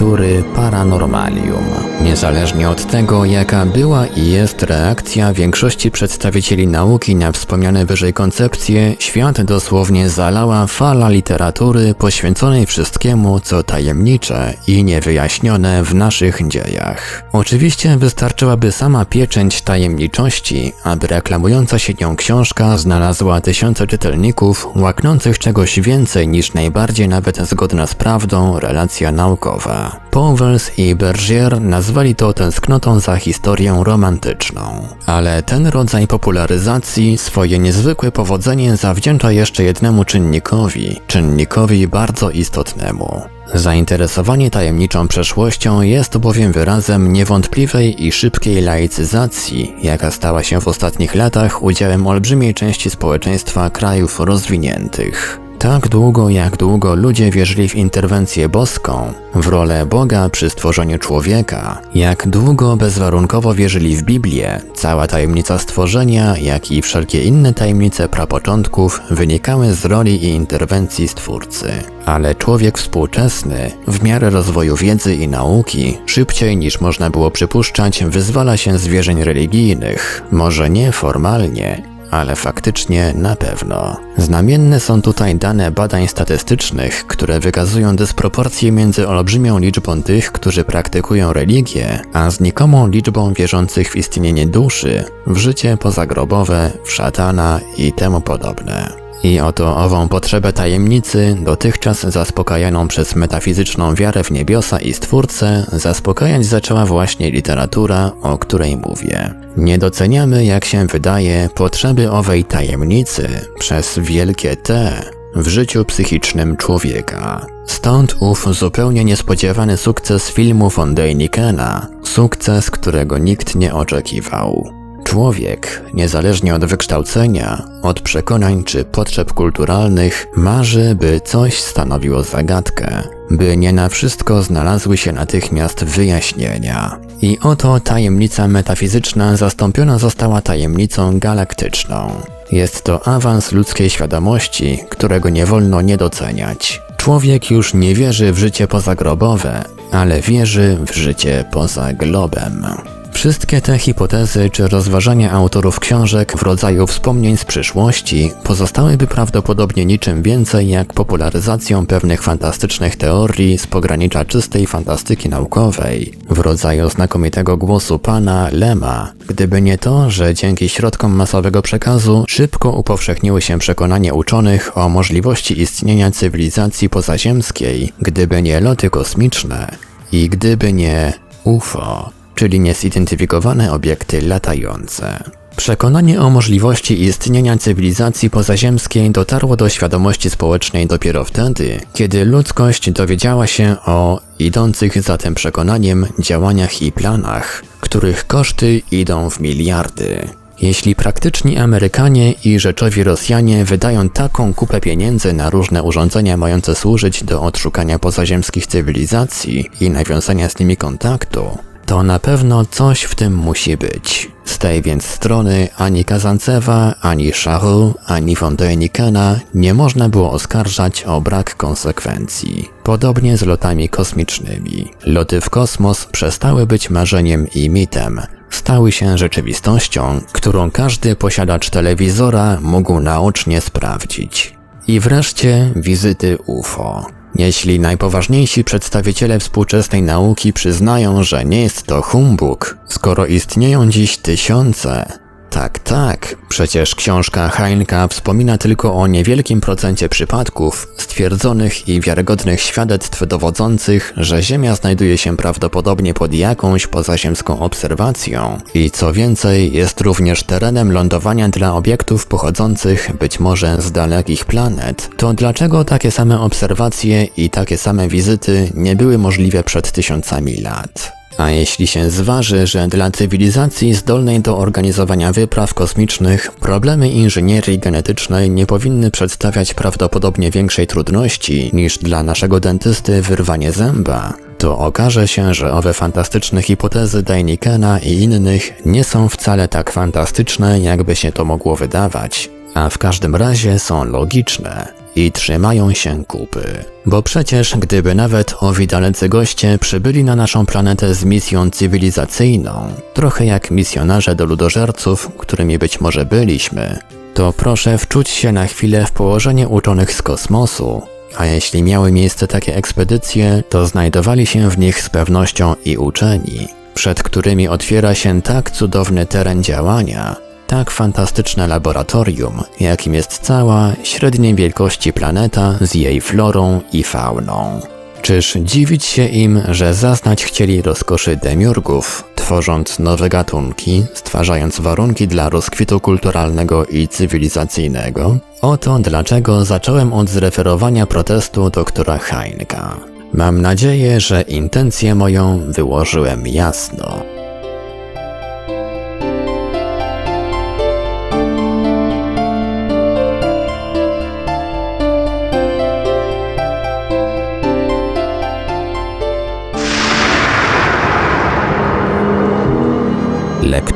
Lektury 0.04 0.44
Paranormalium. 0.52 1.73
Niezależnie 2.04 2.70
od 2.70 2.86
tego, 2.92 3.26
jaka 3.26 3.66
była 3.66 4.08
i 4.08 4.32
jest 4.32 4.64
reakcja 4.64 5.34
większości 5.34 5.92
przedstawicieli 5.92 6.68
nauki 6.68 7.16
na 7.16 7.32
wspomniane 7.32 7.86
wyżej 7.86 8.14
koncepcje, 8.14 8.96
świat 9.00 9.42
dosłownie 9.42 10.10
zalała 10.10 10.68
fala 10.68 11.10
literatury 11.10 11.94
poświęconej 11.94 12.66
wszystkiemu, 12.66 13.40
co 13.40 13.64
tajemnicze 13.64 14.54
i 14.68 14.84
niewyjaśnione 14.84 15.84
w 15.84 15.96
naszych 15.96 16.48
dziejach. 16.48 17.24
Oczywiście 17.34 17.98
wystarczyłaby 17.98 18.72
sama 18.72 19.06
pieczęć 19.06 19.62
tajemniczości, 19.62 20.74
aby 20.84 21.08
reklamująca 21.08 21.80
się 21.80 21.94
nią 21.94 22.16
książka 22.16 22.78
znalazła 22.78 23.42
tysiące 23.42 23.88
czytelników 23.88 24.68
łaknących 24.76 25.40
czegoś 25.40 25.80
więcej 25.80 26.28
niż 26.28 26.54
najbardziej 26.54 27.08
nawet 27.08 27.38
zgodna 27.38 27.88
z 27.88 27.96
prawdą 27.96 28.60
relacja 28.60 29.12
naukowa. 29.12 30.03
Powers 30.14 30.72
i 30.78 30.96
Bergier 30.96 31.62
nazwali 31.62 32.16
to 32.16 32.34
tęsknotą 32.34 33.00
za 33.00 33.16
historią 33.16 33.84
romantyczną. 33.84 34.88
Ale 35.06 35.44
ten 35.44 35.68
rodzaj 35.68 36.08
popularyzacji 36.08 37.18
swoje 37.18 37.60
niezwykłe 37.60 38.12
powodzenie 38.12 38.78
zawdzięcza 38.78 39.32
jeszcze 39.32 39.64
jednemu 39.64 40.06
czynnikowi, 40.06 41.00
czynnikowi 41.08 41.88
bardzo 41.88 42.30
istotnemu. 42.30 43.22
Zainteresowanie 43.54 44.52
tajemniczą 44.52 45.08
przeszłością 45.08 45.82
jest 45.82 46.18
bowiem 46.18 46.52
wyrazem 46.52 47.14
niewątpliwej 47.14 48.06
i 48.06 48.12
szybkiej 48.12 48.62
laicyzacji, 48.62 49.76
jaka 49.82 50.12
stała 50.12 50.44
się 50.44 50.62
w 50.62 50.68
ostatnich 50.68 51.16
latach 51.16 51.64
udziałem 51.64 52.08
olbrzymiej 52.08 52.54
części 52.54 52.90
społeczeństwa 52.90 53.70
krajów 53.70 54.20
rozwiniętych. 54.20 55.43
Tak 55.64 55.88
długo 55.88 56.30
jak 56.30 56.58
długo 56.58 56.96
ludzie 56.96 57.32
wierzyli 57.32 57.70
w 57.70 57.76
interwencję 57.76 58.50
boską, 58.50 59.14
w 59.36 59.48
rolę 59.48 59.86
Boga 59.86 60.30
przy 60.30 60.50
stworzeniu 60.50 61.00
człowieka, 61.00 61.82
jak 61.96 62.28
długo 62.28 62.76
bezwarunkowo 62.76 63.54
wierzyli 63.54 63.96
w 63.96 64.04
Biblię, 64.04 64.62
cała 64.76 65.08
tajemnica 65.08 65.58
stworzenia, 65.58 66.38
jak 66.38 66.72
i 66.72 66.82
wszelkie 66.82 67.24
inne 67.24 67.54
tajemnice 67.54 68.10
prapoczątków 68.10 69.02
wynikały 69.10 69.74
z 69.74 69.86
roli 69.86 70.24
i 70.24 70.28
interwencji 70.28 71.08
Stwórcy. 71.08 71.72
Ale 72.06 72.36
człowiek 72.36 72.78
współczesny, 72.78 73.72
w 73.88 74.04
miarę 74.04 74.30
rozwoju 74.30 74.76
wiedzy 74.76 75.16
i 75.16 75.28
nauki, 75.28 75.98
szybciej 76.06 76.58
niż 76.58 76.82
można 76.82 77.10
było 77.10 77.32
przypuszczać, 77.32 78.04
wyzwala 78.04 78.58
się 78.58 78.78
z 78.78 78.88
wierzeń 78.88 79.24
religijnych, 79.24 80.24
może 80.32 80.70
nie 80.70 80.92
formalnie, 80.92 81.93
ale 82.14 82.36
faktycznie 82.36 83.14
na 83.16 83.36
pewno. 83.36 83.98
Znamienne 84.18 84.80
są 84.80 85.02
tutaj 85.02 85.36
dane 85.36 85.72
badań 85.72 86.08
statystycznych, 86.08 87.08
które 87.08 87.40
wykazują 87.40 87.96
dysproporcje 87.96 88.72
między 88.72 89.08
olbrzymią 89.08 89.60
liczbą 89.60 90.04
tych, 90.04 90.32
którzy 90.32 90.64
praktykują 90.64 91.34
religię, 91.34 92.00
a 92.14 92.30
znikomą 92.30 92.88
liczbą 92.88 93.34
wierzących 93.34 93.92
w 93.92 93.96
istnienie 93.96 94.48
duszy, 94.48 95.04
w 95.28 95.38
życie 95.38 95.78
pozagrobowe, 95.78 96.72
w 96.86 96.92
szatana 96.92 97.60
i 97.78 97.94
temu 97.94 98.22
podobne. 98.22 99.03
I 99.24 99.40
oto 99.40 99.78
ową 99.78 100.08
potrzebę 100.08 100.54
tajemnicy, 100.54 101.38
dotychczas 101.42 102.02
zaspokajaną 102.02 102.88
przez 102.88 103.16
metafizyczną 103.16 103.96
wiarę 103.96 104.24
w 104.24 104.32
niebiosa 104.32 104.80
i 104.80 104.94
Stwórcę, 104.94 105.66
zaspokajać 105.72 106.46
zaczęła 106.46 106.86
właśnie 106.86 107.32
literatura, 107.32 108.12
o 108.22 108.38
której 108.38 108.78
mówię. 108.78 109.34
Nie 109.58 109.78
doceniamy, 109.78 110.46
jak 110.46 110.66
się 110.66 110.88
wydaje, 110.88 111.50
potrzeby 111.56 112.12
owej 112.12 112.46
tajemnicy 112.46 113.30
przez 113.60 114.00
wielkie 114.00 114.56
T 114.56 115.02
w 115.36 115.48
życiu 115.48 115.86
psychicznym 115.86 116.58
człowieka. 116.58 117.46
Stąd 117.66 118.16
ów 118.20 118.48
zupełnie 118.52 119.06
niespodziewany 119.06 119.78
sukces 119.78 120.30
filmu 120.30 120.70
von 120.70 120.96
Dänikena, 120.96 121.86
sukces, 122.04 122.72
którego 122.72 123.18
nikt 123.18 123.56
nie 123.56 123.74
oczekiwał. 123.74 124.83
Człowiek, 125.04 125.82
niezależnie 125.94 126.56
od 126.56 126.66
wykształcenia, 126.66 127.64
od 127.82 128.02
przekonań 128.02 128.64
czy 128.64 128.86
potrzeb 128.86 129.34
kulturalnych, 129.34 130.28
marzy, 130.36 130.96
by 130.96 131.22
coś 131.22 131.62
stanowiło 131.62 132.24
zagadkę, 132.24 133.04
by 133.32 133.58
nie 133.58 133.74
na 133.74 133.90
wszystko 133.90 134.44
znalazły 134.44 134.98
się 134.98 135.12
natychmiast 135.12 135.84
wyjaśnienia. 135.84 137.00
I 137.22 137.38
oto 137.40 137.80
tajemnica 137.80 138.48
metafizyczna 138.48 139.38
zastąpiona 139.38 139.98
została 139.98 140.42
tajemnicą 140.42 141.20
galaktyczną. 141.20 142.12
Jest 142.52 142.84
to 142.84 143.08
awans 143.08 143.52
ludzkiej 143.52 143.90
świadomości, 143.90 144.80
którego 144.90 145.30
nie 145.30 145.46
wolno 145.46 145.82
nie 145.82 145.98
doceniać. 145.98 146.82
Człowiek 146.98 147.52
już 147.52 147.74
nie 147.74 147.96
wierzy 147.96 148.32
w 148.32 148.38
życie 148.38 148.68
pozagrobowe, 148.68 149.64
ale 149.92 150.22
wierzy 150.22 150.78
w 150.88 150.96
życie 150.96 151.46
poza 151.52 151.94
globem. 151.94 152.66
Wszystkie 153.14 153.62
te 153.62 153.80
hipotezy 153.80 154.50
czy 154.50 154.68
rozważania 154.68 155.32
autorów 155.32 155.80
książek 155.80 156.38
w 156.38 156.42
rodzaju 156.42 156.88
wspomnień 156.88 157.38
z 157.38 157.46
przyszłości 157.46 158.32
pozostałyby 158.44 159.08
prawdopodobnie 159.08 159.86
niczym 159.86 160.22
więcej 160.22 160.70
jak 160.70 160.94
popularyzacją 160.94 161.86
pewnych 161.86 162.24
fantastycznych 162.24 162.96
teorii 162.96 163.58
z 163.58 163.68
pogranicza 163.68 164.26
czystej 164.26 164.68
fantastyki 164.68 165.30
naukowej, 165.30 166.14
w 166.30 166.40
rodzaju 166.40 166.90
znakomitego 166.90 167.58
głosu 167.58 168.00
pana 168.00 168.50
Lema, 168.52 169.14
gdyby 169.28 169.62
nie 169.62 169.78
to, 169.78 170.10
że 170.10 170.34
dzięki 170.34 170.70
środkom 170.70 171.16
masowego 171.16 171.62
przekazu 171.62 172.26
szybko 172.28 172.72
upowszechniły 172.72 173.42
się 173.42 173.60
przekonanie 173.60 174.14
uczonych 174.14 174.78
o 174.78 174.90
możliwości 174.90 175.62
istnienia 175.62 176.12
cywilizacji 176.12 176.90
pozaziemskiej, 176.90 177.94
gdyby 178.02 178.42
nie 178.42 178.60
loty 178.60 178.90
kosmiczne 178.90 179.76
i 180.12 180.30
gdyby 180.30 180.74
nie 180.74 181.14
UFO 181.44 182.23
czyli 182.36 182.60
niezidentyfikowane 182.60 183.74
obiekty 183.74 184.22
latające. 184.22 185.24
Przekonanie 185.56 186.22
o 186.22 186.30
możliwości 186.30 187.04
istnienia 187.04 187.58
cywilizacji 187.58 188.30
pozaziemskiej 188.30 189.12
dotarło 189.12 189.56
do 189.56 189.70
świadomości 189.70 190.30
społecznej 190.30 190.88
dopiero 190.88 191.26
wtedy, 191.26 191.80
kiedy 191.94 192.26
ludzkość 192.26 192.92
dowiedziała 192.92 193.48
się 193.48 193.76
o 193.86 194.22
idących 194.40 195.02
za 195.02 195.18
tym 195.18 195.36
przekonaniem 195.36 196.08
działaniach 196.20 196.82
i 196.82 196.92
planach, 196.92 197.64
których 197.80 198.28
koszty 198.28 198.82
idą 198.92 199.30
w 199.30 199.40
miliardy. 199.40 200.28
Jeśli 200.62 200.96
praktyczni 200.96 201.58
Amerykanie 201.58 202.32
i 202.32 202.60
rzeczowi 202.60 203.04
Rosjanie 203.04 203.66
wydają 203.66 204.10
taką 204.10 204.54
kupę 204.54 204.82
pieniędzy 204.82 205.34
na 205.34 205.50
różne 205.50 205.84
urządzenia 205.84 206.38
mające 206.38 206.76
służyć 206.76 207.24
do 207.24 207.42
odszukania 207.42 208.00
pozaziemskich 208.00 208.68
cywilizacji 208.68 209.70
i 209.82 209.90
nawiązania 209.90 210.50
z 210.50 210.60
nimi 210.60 210.78
kontaktu, 210.78 211.58
to 211.86 212.04
na 212.04 212.20
pewno 212.20 212.66
coś 212.66 213.04
w 213.04 213.16
tym 213.16 213.36
musi 213.36 213.78
być. 213.78 214.32
Z 214.46 214.58
tej 214.58 214.82
więc 214.82 215.06
strony 215.06 215.68
ani 215.78 216.06
Kazancewa, 216.06 216.96
ani 217.02 217.34
Szachu, 217.34 217.94
ani 218.06 218.36
von 218.36 218.56
Dänikena 218.56 219.36
nie 219.54 219.74
można 219.74 220.10
było 220.10 220.32
oskarżać 220.32 221.04
o 221.04 221.22
brak 221.22 221.56
konsekwencji. 221.56 222.70
Podobnie 222.84 223.38
z 223.38 223.42
lotami 223.42 223.90
kosmicznymi. 223.90 224.92
Loty 225.06 225.42
w 225.42 225.50
kosmos 225.50 226.06
przestały 226.06 226.66
być 226.66 226.90
marzeniem 226.90 227.48
i 227.56 227.70
mitem. 227.70 228.22
Stały 228.50 228.92
się 228.92 229.18
rzeczywistością, 229.18 230.22
którą 230.32 230.72
każdy 230.72 231.16
posiadacz 231.16 231.70
telewizora 231.70 232.58
mógł 232.62 233.00
naocznie 233.00 233.62
sprawdzić. 233.62 234.63
I 234.88 235.00
wreszcie 235.00 235.72
wizyty 235.76 236.38
UFO. 236.46 237.06
Jeśli 237.36 237.80
najpoważniejsi 237.80 238.64
przedstawiciele 238.64 239.40
współczesnej 239.40 240.02
nauki 240.02 240.54
przyznają, 240.54 241.24
że 241.24 241.46
nie 241.46 241.62
jest 241.62 241.84
to 241.84 242.02
humbug, 242.02 242.78
skoro 242.86 243.26
istnieją 243.26 243.90
dziś 243.90 244.18
tysiące, 244.18 245.23
tak, 245.54 245.80
tak. 245.80 246.36
Przecież 246.50 246.96
książka 246.96 247.50
Heinka 247.50 248.08
wspomina 248.08 248.58
tylko 248.58 248.96
o 248.96 249.08
niewielkim 249.08 249.62
procencie 249.62 250.10
przypadków, 250.10 250.88
stwierdzonych 250.98 251.88
i 251.88 252.02
wiarygodnych 252.02 252.62
świadectw 252.62 253.28
dowodzących, 253.28 254.14
że 254.18 254.44
Ziemia 254.44 254.76
znajduje 254.76 255.18
się 255.18 255.38
prawdopodobnie 255.38 256.14
pod 256.14 256.34
jakąś 256.34 256.88
pozaziemską 256.88 257.60
obserwacją 257.60 258.58
i 258.74 258.92
co 258.92 259.14
więcej, 259.14 259.74
jest 259.74 260.02
również 260.02 260.44
terenem 260.44 260.92
lądowania 260.92 261.50
dla 261.50 261.74
obiektów 261.74 262.28
pochodzących 262.28 263.12
być 263.20 263.40
może 263.40 263.82
z 263.82 263.92
dalekich 263.92 264.46
planet. 264.46 265.10
To 265.18 265.34
dlaczego 265.34 265.86
takie 265.86 266.12
same 266.12 266.40
obserwacje 266.42 267.24
i 267.24 267.50
takie 267.50 267.78
same 267.78 268.08
wizyty 268.08 268.72
nie 268.76 268.96
były 268.96 269.18
możliwe 269.18 269.64
przed 269.64 269.92
tysiącami 269.92 270.56
lat? 270.56 271.23
A 271.38 271.52
jeśli 271.52 271.88
się 271.88 272.10
zważy, 272.10 272.68
że 272.68 272.88
dla 272.88 273.12
cywilizacji 273.12 273.94
zdolnej 273.94 274.42
do 274.42 274.58
organizowania 274.58 275.32
wypraw 275.32 275.74
kosmicznych 275.74 276.52
problemy 276.52 277.10
inżynierii 277.10 277.80
genetycznej 277.80 278.50
nie 278.50 278.66
powinny 278.66 279.12
przedstawiać 279.12 279.74
prawdopodobnie 279.74 280.52
większej 280.52 280.88
trudności 280.88 281.70
niż 281.74 281.98
dla 281.98 282.24
naszego 282.24 282.60
dentysty 282.60 283.22
wyrwanie 283.22 283.72
zęba, 283.72 284.34
to 284.58 284.78
okaże 284.78 285.28
się, 285.28 285.54
że 285.54 285.74
owe 285.74 285.94
fantastyczne 285.94 286.62
hipotezy 286.62 287.24
Dainikena 287.24 288.00
i 288.00 288.14
innych 288.14 288.74
nie 288.86 289.04
są 289.04 289.30
wcale 289.30 289.68
tak 289.68 289.92
fantastyczne, 289.92 290.80
jakby 290.80 291.16
się 291.16 291.32
to 291.32 291.46
mogło 291.46 291.76
wydawać, 291.76 292.50
a 292.74 292.90
w 292.90 292.98
każdym 292.98 293.36
razie 293.36 293.80
są 293.80 294.04
logiczne 294.04 295.03
i 295.16 295.32
trzymają 295.32 295.94
się 295.94 296.26
kupy. 296.26 296.86
Bo 297.06 297.22
przecież 297.22 297.76
gdyby 297.78 298.16
nawet 298.16 298.56
owi 298.60 298.88
dalecy 298.88 299.30
goście 299.30 299.78
przybyli 299.78 300.24
na 300.24 300.36
naszą 300.36 300.66
planetę 300.66 301.16
z 301.16 301.26
misją 301.26 301.70
cywilizacyjną, 301.70 302.94
trochę 303.14 303.46
jak 303.46 303.72
misjonarze 303.72 304.36
do 304.36 304.46
ludożerców, 304.46 305.30
którymi 305.38 305.78
być 305.78 306.02
może 306.02 306.26
byliśmy, 306.26 307.00
to 307.34 307.54
proszę 307.54 307.98
wczuć 307.98 308.30
się 308.30 308.52
na 308.52 308.68
chwilę 308.68 309.06
w 309.06 309.12
położenie 309.12 309.68
uczonych 309.68 310.14
z 310.14 310.22
kosmosu, 310.22 311.02
a 311.38 311.46
jeśli 311.46 311.84
miały 311.84 312.12
miejsce 312.12 312.48
takie 312.48 312.76
ekspedycje, 312.76 313.64
to 313.70 313.88
znajdowali 313.88 314.46
się 314.46 314.70
w 314.70 314.78
nich 314.78 315.02
z 315.02 315.10
pewnością 315.10 315.76
i 315.86 315.98
uczeni, 315.98 316.68
przed 316.94 317.24
którymi 317.24 317.68
otwiera 317.68 318.16
się 318.16 318.42
tak 318.42 318.72
cudowny 318.72 319.26
teren 319.26 319.64
działania, 319.64 320.36
tak 320.74 320.92
fantastyczne 320.92 321.68
laboratorium, 321.68 322.62
jakim 322.80 323.14
jest 323.14 323.40
cała 323.40 323.94
średniej 324.04 324.56
wielkości 324.56 325.14
planeta 325.14 325.76
z 325.82 325.96
jej 325.96 326.22
florą 326.22 326.82
i 326.94 327.04
fauną. 327.04 327.80
Czyż 328.22 328.58
dziwić 328.62 329.06
się 329.06 329.26
im, 329.26 329.62
że 329.70 329.94
zaznać 329.94 330.46
chcieli 330.46 330.82
rozkoszy 330.82 331.36
demiurgów, 331.36 332.24
tworząc 332.36 333.00
nowe 333.00 333.30
gatunki, 333.30 334.04
stwarzając 334.14 334.80
warunki 334.80 335.28
dla 335.28 335.50
rozkwitu 335.50 336.00
kulturalnego 336.00 336.86
i 336.86 337.08
cywilizacyjnego? 337.08 338.38
Oto 338.62 339.00
dlaczego 339.00 339.66
zacząłem 339.66 340.14
od 340.14 340.30
zreferowania 340.30 341.06
protestu 341.06 341.70
doktora 341.70 342.18
Heinka. 342.18 342.98
Mam 343.34 343.62
nadzieję, 343.62 344.20
że 344.20 344.42
intencję 344.42 345.16
moją 345.16 345.60
wyłożyłem 345.72 346.48
jasno. 346.48 347.43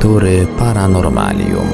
Lektury 0.07 0.47
Paranormalium. 0.59 1.67